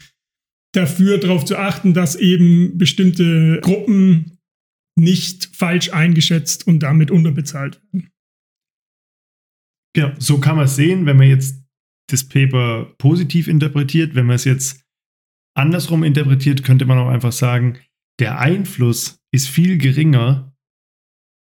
dafür 0.71 1.19
darauf 1.19 1.45
zu 1.45 1.57
achten, 1.59 1.95
dass 1.95 2.15
eben 2.15 2.79
bestimmte 2.79 3.59
Gruppen 3.61 4.36
nicht 4.99 5.55
falsch 5.55 5.93
eingeschätzt 5.93 6.67
und 6.67 6.81
damit 6.81 7.11
unterbezahlt 7.11 7.81
werden. 7.93 8.11
Genau, 9.95 10.13
so 10.19 10.39
kann 10.39 10.57
man 10.57 10.67
es 10.67 10.77
sehen, 10.77 11.07
wenn 11.07 11.17
man 11.17 11.29
jetzt 11.29 11.63
das 12.11 12.29
Paper 12.29 12.95
positiv 12.99 13.49
interpretiert. 13.49 14.15
Wenn 14.15 14.27
man 14.27 14.37
es 14.37 14.45
jetzt 14.45 14.85
andersrum 15.57 16.05
interpretiert, 16.05 16.65
könnte 16.65 16.85
man 16.85 16.99
auch 16.99 17.09
einfach 17.09 17.33
sagen, 17.33 17.79
der 18.19 18.39
Einfluss 18.39 19.19
ist 19.33 19.49
viel 19.49 19.79
geringer, 19.79 20.55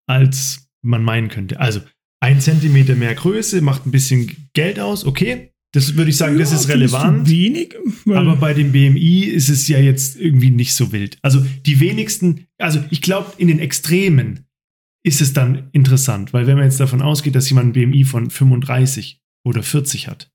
als 0.08 0.70
man 0.82 1.02
meinen 1.02 1.28
könnte. 1.28 1.60
Also 1.60 1.80
ein 2.22 2.40
Zentimeter 2.40 2.96
mehr 2.96 3.14
Größe 3.14 3.62
macht 3.62 3.86
ein 3.86 3.92
bisschen 3.92 4.50
Geld 4.52 4.80
aus, 4.80 5.04
okay. 5.04 5.49
Das 5.72 5.96
würde 5.96 6.10
ich 6.10 6.16
sagen, 6.16 6.34
ja, 6.34 6.40
das 6.40 6.52
ist 6.52 6.68
relevant. 6.68 7.28
Wenig, 7.28 7.76
aber 8.06 8.36
bei 8.36 8.54
dem 8.54 8.72
BMI 8.72 9.24
ist 9.24 9.48
es 9.48 9.68
ja 9.68 9.78
jetzt 9.78 10.18
irgendwie 10.18 10.50
nicht 10.50 10.74
so 10.74 10.90
wild. 10.90 11.18
Also 11.22 11.44
die 11.64 11.78
wenigsten, 11.78 12.46
also 12.58 12.82
ich 12.90 13.02
glaube, 13.02 13.32
in 13.38 13.48
den 13.48 13.60
Extremen 13.60 14.46
ist 15.04 15.20
es 15.20 15.32
dann 15.32 15.68
interessant, 15.72 16.32
weil 16.32 16.46
wenn 16.46 16.56
man 16.56 16.64
jetzt 16.64 16.80
davon 16.80 17.02
ausgeht, 17.02 17.34
dass 17.34 17.48
jemand 17.48 17.68
ein 17.68 17.72
BMI 17.72 18.04
von 18.04 18.30
35 18.30 19.20
oder 19.44 19.62
40 19.62 20.08
hat, 20.08 20.30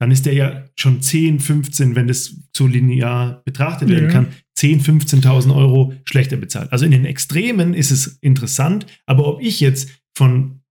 dann 0.00 0.10
ist 0.10 0.26
der 0.26 0.34
ja 0.34 0.64
schon 0.74 1.00
10, 1.00 1.38
15, 1.38 1.94
wenn 1.94 2.08
das 2.08 2.34
so 2.52 2.66
linear 2.66 3.42
betrachtet 3.44 3.88
werden 3.88 4.06
ja. 4.06 4.10
kann, 4.10 4.28
10, 4.56 4.82
15.000 4.82 5.54
Euro 5.54 5.94
schlechter 6.04 6.36
bezahlt. 6.36 6.72
Also 6.72 6.84
in 6.84 6.90
den 6.90 7.04
Extremen 7.04 7.72
ist 7.72 7.92
es 7.92 8.18
interessant, 8.20 8.86
aber 9.06 9.28
ob 9.28 9.40
ich 9.40 9.60
jetzt 9.60 9.90
von 10.16 10.62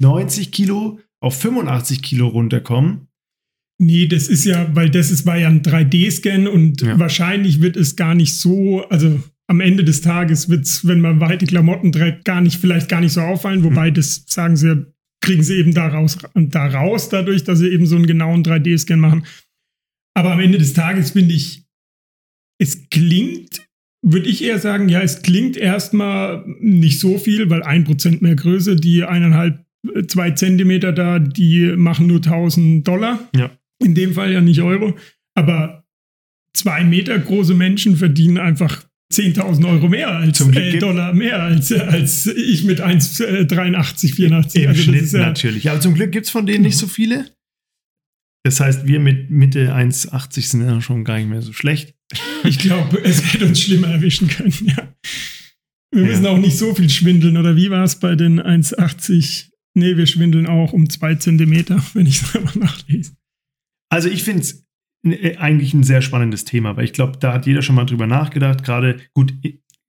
90 0.00 0.52
Kilo 0.52 1.00
auf 1.20 1.38
85 1.38 2.02
Kilo 2.02 2.28
runterkomme, 2.28 3.06
Nee, 3.82 4.06
das 4.06 4.28
ist 4.28 4.44
ja, 4.44 4.70
weil 4.76 4.90
das 4.90 5.10
ist, 5.10 5.26
war 5.26 5.36
ja 5.36 5.48
ein 5.48 5.62
3D-Scan 5.62 6.46
und 6.46 6.82
ja. 6.82 7.00
wahrscheinlich 7.00 7.60
wird 7.60 7.76
es 7.76 7.96
gar 7.96 8.14
nicht 8.14 8.36
so, 8.36 8.86
also 8.88 9.20
am 9.48 9.60
Ende 9.60 9.82
des 9.82 10.02
Tages 10.02 10.48
wird 10.48 10.66
es, 10.66 10.86
wenn 10.86 11.00
man 11.00 11.18
weite 11.18 11.46
Klamotten 11.46 11.90
trägt, 11.90 12.24
gar 12.24 12.40
nicht, 12.40 12.60
vielleicht 12.60 12.88
gar 12.88 13.00
nicht 13.00 13.12
so 13.12 13.22
auffallen, 13.22 13.64
wobei 13.64 13.90
mhm. 13.90 13.94
das 13.94 14.24
sagen 14.28 14.56
sie, 14.56 14.86
kriegen 15.20 15.42
sie 15.42 15.56
eben 15.56 15.74
daraus, 15.74 16.16
daraus 16.34 17.08
dadurch, 17.08 17.42
dass 17.42 17.58
sie 17.58 17.70
eben 17.70 17.86
so 17.86 17.96
einen 17.96 18.06
genauen 18.06 18.44
3D-Scan 18.44 19.00
machen. 19.00 19.26
Aber 20.14 20.30
am 20.32 20.38
Ende 20.38 20.58
des 20.58 20.74
Tages 20.74 21.10
finde 21.10 21.34
ich, 21.34 21.64
es 22.60 22.88
klingt, 22.88 23.66
würde 24.06 24.28
ich 24.28 24.44
eher 24.44 24.60
sagen, 24.60 24.88
ja, 24.90 25.00
es 25.00 25.22
klingt 25.22 25.56
erstmal 25.56 26.44
nicht 26.60 27.00
so 27.00 27.18
viel, 27.18 27.50
weil 27.50 27.64
ein 27.64 27.82
Prozent 27.82 28.22
mehr 28.22 28.36
Größe, 28.36 28.76
die 28.76 29.02
eineinhalb, 29.02 29.64
zwei 30.06 30.30
Zentimeter 30.30 30.92
da, 30.92 31.18
die 31.18 31.74
machen 31.76 32.06
nur 32.06 32.18
1000 32.18 32.86
Dollar. 32.86 33.28
Ja 33.34 33.50
in 33.84 33.94
dem 33.94 34.14
Fall 34.14 34.32
ja 34.32 34.40
nicht 34.40 34.60
Euro, 34.60 34.96
aber 35.34 35.84
zwei 36.54 36.84
Meter 36.84 37.18
große 37.18 37.54
Menschen 37.54 37.96
verdienen 37.96 38.38
einfach 38.38 38.84
10.000 39.12 39.68
Euro 39.68 39.88
mehr 39.88 40.10
als 40.10 40.40
äh, 40.40 40.78
Dollar 40.78 41.12
mehr 41.12 41.42
als, 41.42 41.70
als 41.72 42.26
ich 42.26 42.64
mit 42.64 42.80
1,83, 42.80 44.14
84. 44.14 44.62
Im 44.62 44.68
also 44.68 44.82
Schnitt 44.82 45.12
ja, 45.12 45.18
natürlich. 45.18 45.70
Aber 45.70 45.80
zum 45.80 45.94
Glück 45.94 46.12
gibt 46.12 46.26
es 46.26 46.32
von 46.32 46.46
denen 46.46 46.58
genau. 46.58 46.68
nicht 46.68 46.78
so 46.78 46.86
viele. 46.86 47.26
Das 48.44 48.58
heißt, 48.58 48.86
wir 48.86 48.98
mit 48.98 49.30
Mitte 49.30 49.74
1,80 49.74 50.40
sind 50.40 50.62
ja 50.62 50.80
schon 50.80 51.04
gar 51.04 51.18
nicht 51.18 51.28
mehr 51.28 51.42
so 51.42 51.52
schlecht. 51.52 51.94
Ich 52.44 52.58
glaube, 52.58 53.00
es 53.04 53.32
hätte 53.32 53.46
uns 53.46 53.60
schlimmer 53.60 53.88
erwischen 53.88 54.28
können, 54.28 54.54
ja. 54.62 54.94
Wir 55.94 56.06
müssen 56.06 56.24
ja. 56.24 56.30
auch 56.30 56.38
nicht 56.38 56.56
so 56.56 56.74
viel 56.74 56.88
schwindeln, 56.88 57.36
oder 57.36 57.54
wie 57.54 57.70
war 57.70 57.84
es 57.84 58.00
bei 58.00 58.16
den 58.16 58.40
1,80? 58.40 59.50
Nee, 59.74 59.96
wir 59.96 60.06
schwindeln 60.06 60.46
auch 60.46 60.72
um 60.72 60.88
zwei 60.90 61.14
Zentimeter, 61.14 61.84
wenn 61.94 62.06
ich 62.06 62.22
es 62.22 62.34
einmal 62.34 62.56
nachlese. 62.56 63.12
Also 63.92 64.08
ich 64.08 64.24
finde 64.24 64.40
es 64.40 64.66
äh, 65.04 65.36
eigentlich 65.36 65.74
ein 65.74 65.82
sehr 65.84 66.00
spannendes 66.00 66.46
Thema, 66.46 66.76
weil 66.76 66.86
ich 66.86 66.94
glaube, 66.94 67.18
da 67.18 67.34
hat 67.34 67.46
jeder 67.46 67.60
schon 67.60 67.76
mal 67.76 67.84
drüber 67.84 68.06
nachgedacht. 68.06 68.64
Gerade 68.64 69.00
gut, 69.12 69.34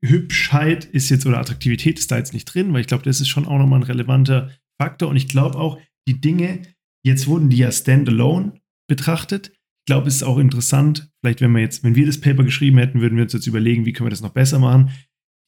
Hübschheit 0.04 0.84
ist 0.84 1.10
jetzt 1.10 1.26
oder 1.26 1.40
Attraktivität 1.40 1.98
ist 1.98 2.12
da 2.12 2.18
jetzt 2.18 2.34
nicht 2.34 2.46
drin, 2.46 2.74
weil 2.74 2.82
ich 2.82 2.88
glaube, 2.88 3.06
das 3.06 3.22
ist 3.22 3.30
schon 3.30 3.48
auch 3.48 3.58
nochmal 3.58 3.80
ein 3.80 3.84
relevanter 3.84 4.52
Faktor. 4.80 5.10
Und 5.10 5.16
ich 5.16 5.30
glaube 5.30 5.58
auch, 5.58 5.80
die 6.06 6.20
Dinge, 6.20 6.64
jetzt 7.06 7.28
wurden 7.28 7.50
die 7.50 7.58
ja 7.58 7.72
standalone 7.72 8.60
betrachtet. 8.90 9.54
Ich 9.54 9.86
glaube, 9.86 10.10
es 10.10 10.16
ist 10.16 10.24
auch 10.24 10.38
interessant, 10.38 11.10
vielleicht 11.22 11.40
wenn 11.40 11.52
wir 11.54 11.62
jetzt, 11.62 11.86
wenn 11.86 11.96
wir 11.96 12.06
das 12.06 12.20
Paper 12.20 12.44
geschrieben 12.44 12.80
hätten, 12.80 13.00
würden 13.00 13.16
wir 13.16 13.24
uns 13.24 13.34
jetzt 13.34 13.48
überlegen, 13.48 13.86
wie 13.86 13.94
können 13.94 14.08
wir 14.08 14.12
das 14.12 14.22
noch 14.22 14.34
besser 14.34 14.60
machen, 14.60 14.92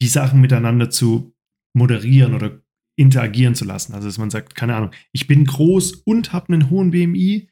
die 0.01 0.07
Sachen 0.07 0.39
miteinander 0.39 0.89
zu 0.89 1.35
moderieren 1.73 2.33
oder 2.33 2.61
interagieren 2.97 3.55
zu 3.55 3.65
lassen. 3.65 3.93
Also 3.93 4.07
dass 4.07 4.17
man 4.17 4.29
sagt, 4.29 4.55
keine 4.55 4.75
Ahnung, 4.75 4.91
ich 5.11 5.27
bin 5.27 5.43
groß 5.43 6.03
und 6.05 6.31
habe 6.31 6.53
einen 6.53 6.69
hohen 6.69 6.91
BMI, 6.91 7.49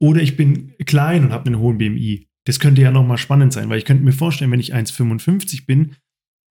oder 0.00 0.22
ich 0.22 0.36
bin 0.36 0.74
klein 0.84 1.24
und 1.24 1.32
habe 1.32 1.46
einen 1.46 1.58
hohen 1.58 1.78
BMI. 1.78 2.28
Das 2.46 2.60
könnte 2.60 2.82
ja 2.82 2.90
nochmal 2.90 3.18
spannend 3.18 3.52
sein, 3.52 3.68
weil 3.68 3.78
ich 3.78 3.84
könnte 3.84 4.04
mir 4.04 4.12
vorstellen, 4.12 4.50
wenn 4.50 4.60
ich 4.60 4.74
1,55 4.74 5.66
bin 5.66 5.96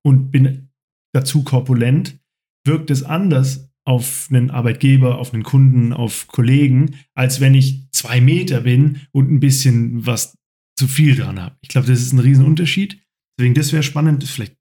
und 0.05 0.31
bin 0.31 0.69
dazu 1.13 1.43
korpulent, 1.43 2.19
wirkt 2.65 2.91
es 2.91 3.03
anders 3.03 3.71
auf 3.86 4.27
einen 4.29 4.51
Arbeitgeber, 4.51 5.17
auf 5.17 5.33
einen 5.33 5.43
Kunden, 5.43 5.93
auf 5.93 6.27
Kollegen, 6.27 6.95
als 7.15 7.39
wenn 7.39 7.55
ich 7.55 7.89
zwei 7.91 8.19
Meter 8.19 8.62
bin 8.62 9.01
und 9.12 9.31
ein 9.31 9.39
bisschen 9.39 10.05
was 10.05 10.38
zu 10.77 10.88
viel 10.88 11.15
dran 11.15 11.41
habe. 11.41 11.55
Ich 11.62 11.69
glaube, 11.69 11.88
das 11.88 12.01
ist 12.01 12.12
ein 12.12 12.19
Riesenunterschied. 12.19 13.01
Deswegen, 13.39 13.55
das 13.55 13.71
wäre 13.71 13.83
spannend, 13.83 14.23
vielleicht 14.25 14.57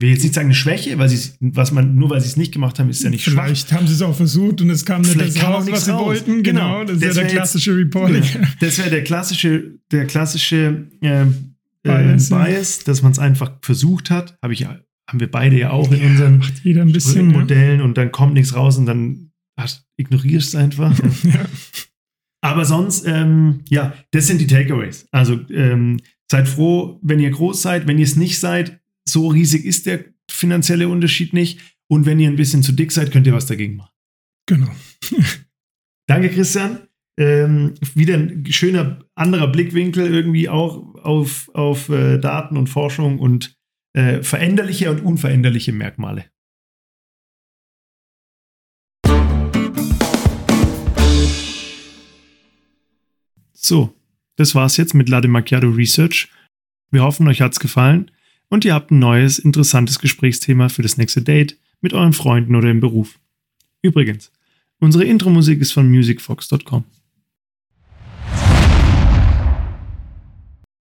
will 0.00 0.10
jetzt 0.10 0.22
nicht 0.22 0.34
sagen 0.34 0.46
eine 0.46 0.54
Schwäche, 0.54 0.98
weil 0.98 1.08
sie 1.08 1.32
was 1.40 1.72
man 1.72 1.94
nur 1.94 2.10
weil 2.10 2.20
sie 2.20 2.28
es 2.28 2.36
nicht 2.36 2.52
gemacht 2.52 2.78
haben, 2.78 2.90
ist 2.90 3.02
ja 3.02 3.10
nicht 3.10 3.24
Vielleicht 3.24 3.68
schwach. 3.68 3.78
haben 3.78 3.86
sie 3.86 3.94
es 3.94 4.02
auch 4.02 4.16
versucht 4.16 4.60
und 4.60 4.70
es 4.70 4.84
kam 4.84 5.02
nicht 5.02 5.12
Vielleicht 5.12 5.36
das 5.36 5.44
raus, 5.44 5.66
was 5.70 5.84
sie 5.84 5.92
raus. 5.92 6.04
wollten. 6.04 6.42
Genau, 6.42 6.80
genau. 6.80 6.84
das, 6.84 7.00
das 7.00 7.16
wäre 7.16 7.26
der 7.26 7.34
klassische 7.34 7.70
jetzt, 7.70 7.80
Reporting. 7.80 8.22
Ja, 8.34 8.48
das 8.60 8.78
wäre 8.78 8.90
der 8.90 9.04
klassische, 9.04 9.78
der 9.90 10.06
klassische 10.06 10.86
äh, 11.00 11.26
Bias, 11.82 12.30
äh, 12.30 12.34
Bias, 12.34 12.78
dass 12.84 13.02
man 13.02 13.12
es 13.12 13.18
einfach 13.18 13.52
versucht 13.62 14.10
hat. 14.10 14.36
Habe 14.42 14.52
ich 14.52 14.66
haben 14.66 15.20
wir 15.20 15.30
beide 15.30 15.58
ja 15.58 15.70
auch 15.70 15.92
in 15.92 16.02
unseren 16.02 16.42
ja, 16.62 16.82
ein 16.82 16.92
bisschen, 16.92 17.28
ne? 17.28 17.38
Modellen 17.38 17.80
und 17.80 17.98
dann 17.98 18.10
kommt 18.10 18.34
nichts 18.34 18.54
raus 18.54 18.78
und 18.78 18.86
dann 18.86 19.30
ach, 19.56 19.70
ignorierst 19.96 20.48
es 20.48 20.54
einfach. 20.54 20.98
ja. 21.24 21.44
Aber 22.40 22.64
sonst, 22.64 23.06
ähm, 23.06 23.60
ja, 23.68 23.94
das 24.10 24.26
sind 24.26 24.40
die 24.40 24.46
Takeaways. 24.46 25.06
Also 25.10 25.40
ähm, 25.50 26.00
seid 26.30 26.48
froh, 26.48 26.98
wenn 27.02 27.20
ihr 27.20 27.30
groß 27.30 27.62
seid. 27.62 27.86
Wenn 27.86 27.98
ihr 27.98 28.04
es 28.04 28.16
nicht 28.16 28.38
seid, 28.38 28.80
so 29.08 29.28
riesig 29.28 29.64
ist 29.64 29.86
der 29.86 30.04
finanzielle 30.30 30.88
Unterschied 30.88 31.32
nicht. 31.32 31.60
Und 31.88 32.06
wenn 32.06 32.18
ihr 32.18 32.28
ein 32.28 32.36
bisschen 32.36 32.62
zu 32.62 32.72
dick 32.72 32.92
seid, 32.92 33.12
könnt 33.12 33.26
ihr 33.26 33.34
was 33.34 33.46
dagegen 33.46 33.76
machen. 33.76 33.92
Genau. 34.46 34.70
Danke, 36.06 36.30
Christian. 36.30 36.88
Ähm, 37.16 37.74
wieder 37.94 38.14
ein 38.14 38.44
schöner 38.50 39.04
anderer 39.14 39.46
Blickwinkel 39.46 40.12
irgendwie 40.12 40.48
auch 40.48 40.94
auf, 40.96 41.48
auf 41.54 41.88
äh, 41.88 42.18
Daten 42.18 42.56
und 42.56 42.68
Forschung 42.68 43.20
und 43.20 43.54
äh, 43.92 44.22
veränderliche 44.22 44.90
und 44.90 45.00
unveränderliche 45.00 45.72
Merkmale. 45.72 46.24
So, 53.52 53.94
das 54.36 54.54
war's 54.54 54.76
jetzt 54.76 54.94
mit 54.94 55.08
Lade 55.08 55.28
Macchiato 55.28 55.68
Research. 55.68 56.30
Wir 56.90 57.02
hoffen, 57.02 57.28
euch 57.28 57.40
hat's 57.40 57.60
gefallen 57.60 58.10
und 58.48 58.64
ihr 58.64 58.74
habt 58.74 58.90
ein 58.90 58.98
neues, 58.98 59.38
interessantes 59.38 59.98
Gesprächsthema 59.98 60.68
für 60.68 60.82
das 60.82 60.96
nächste 60.96 61.22
Date 61.22 61.58
mit 61.80 61.92
euren 61.92 62.12
Freunden 62.12 62.54
oder 62.54 62.70
im 62.70 62.80
Beruf. 62.80 63.18
Übrigens, 63.82 64.32
unsere 64.78 65.04
Intro-Musik 65.04 65.60
ist 65.60 65.72
von 65.72 65.90
musicfox.com. 65.90 66.84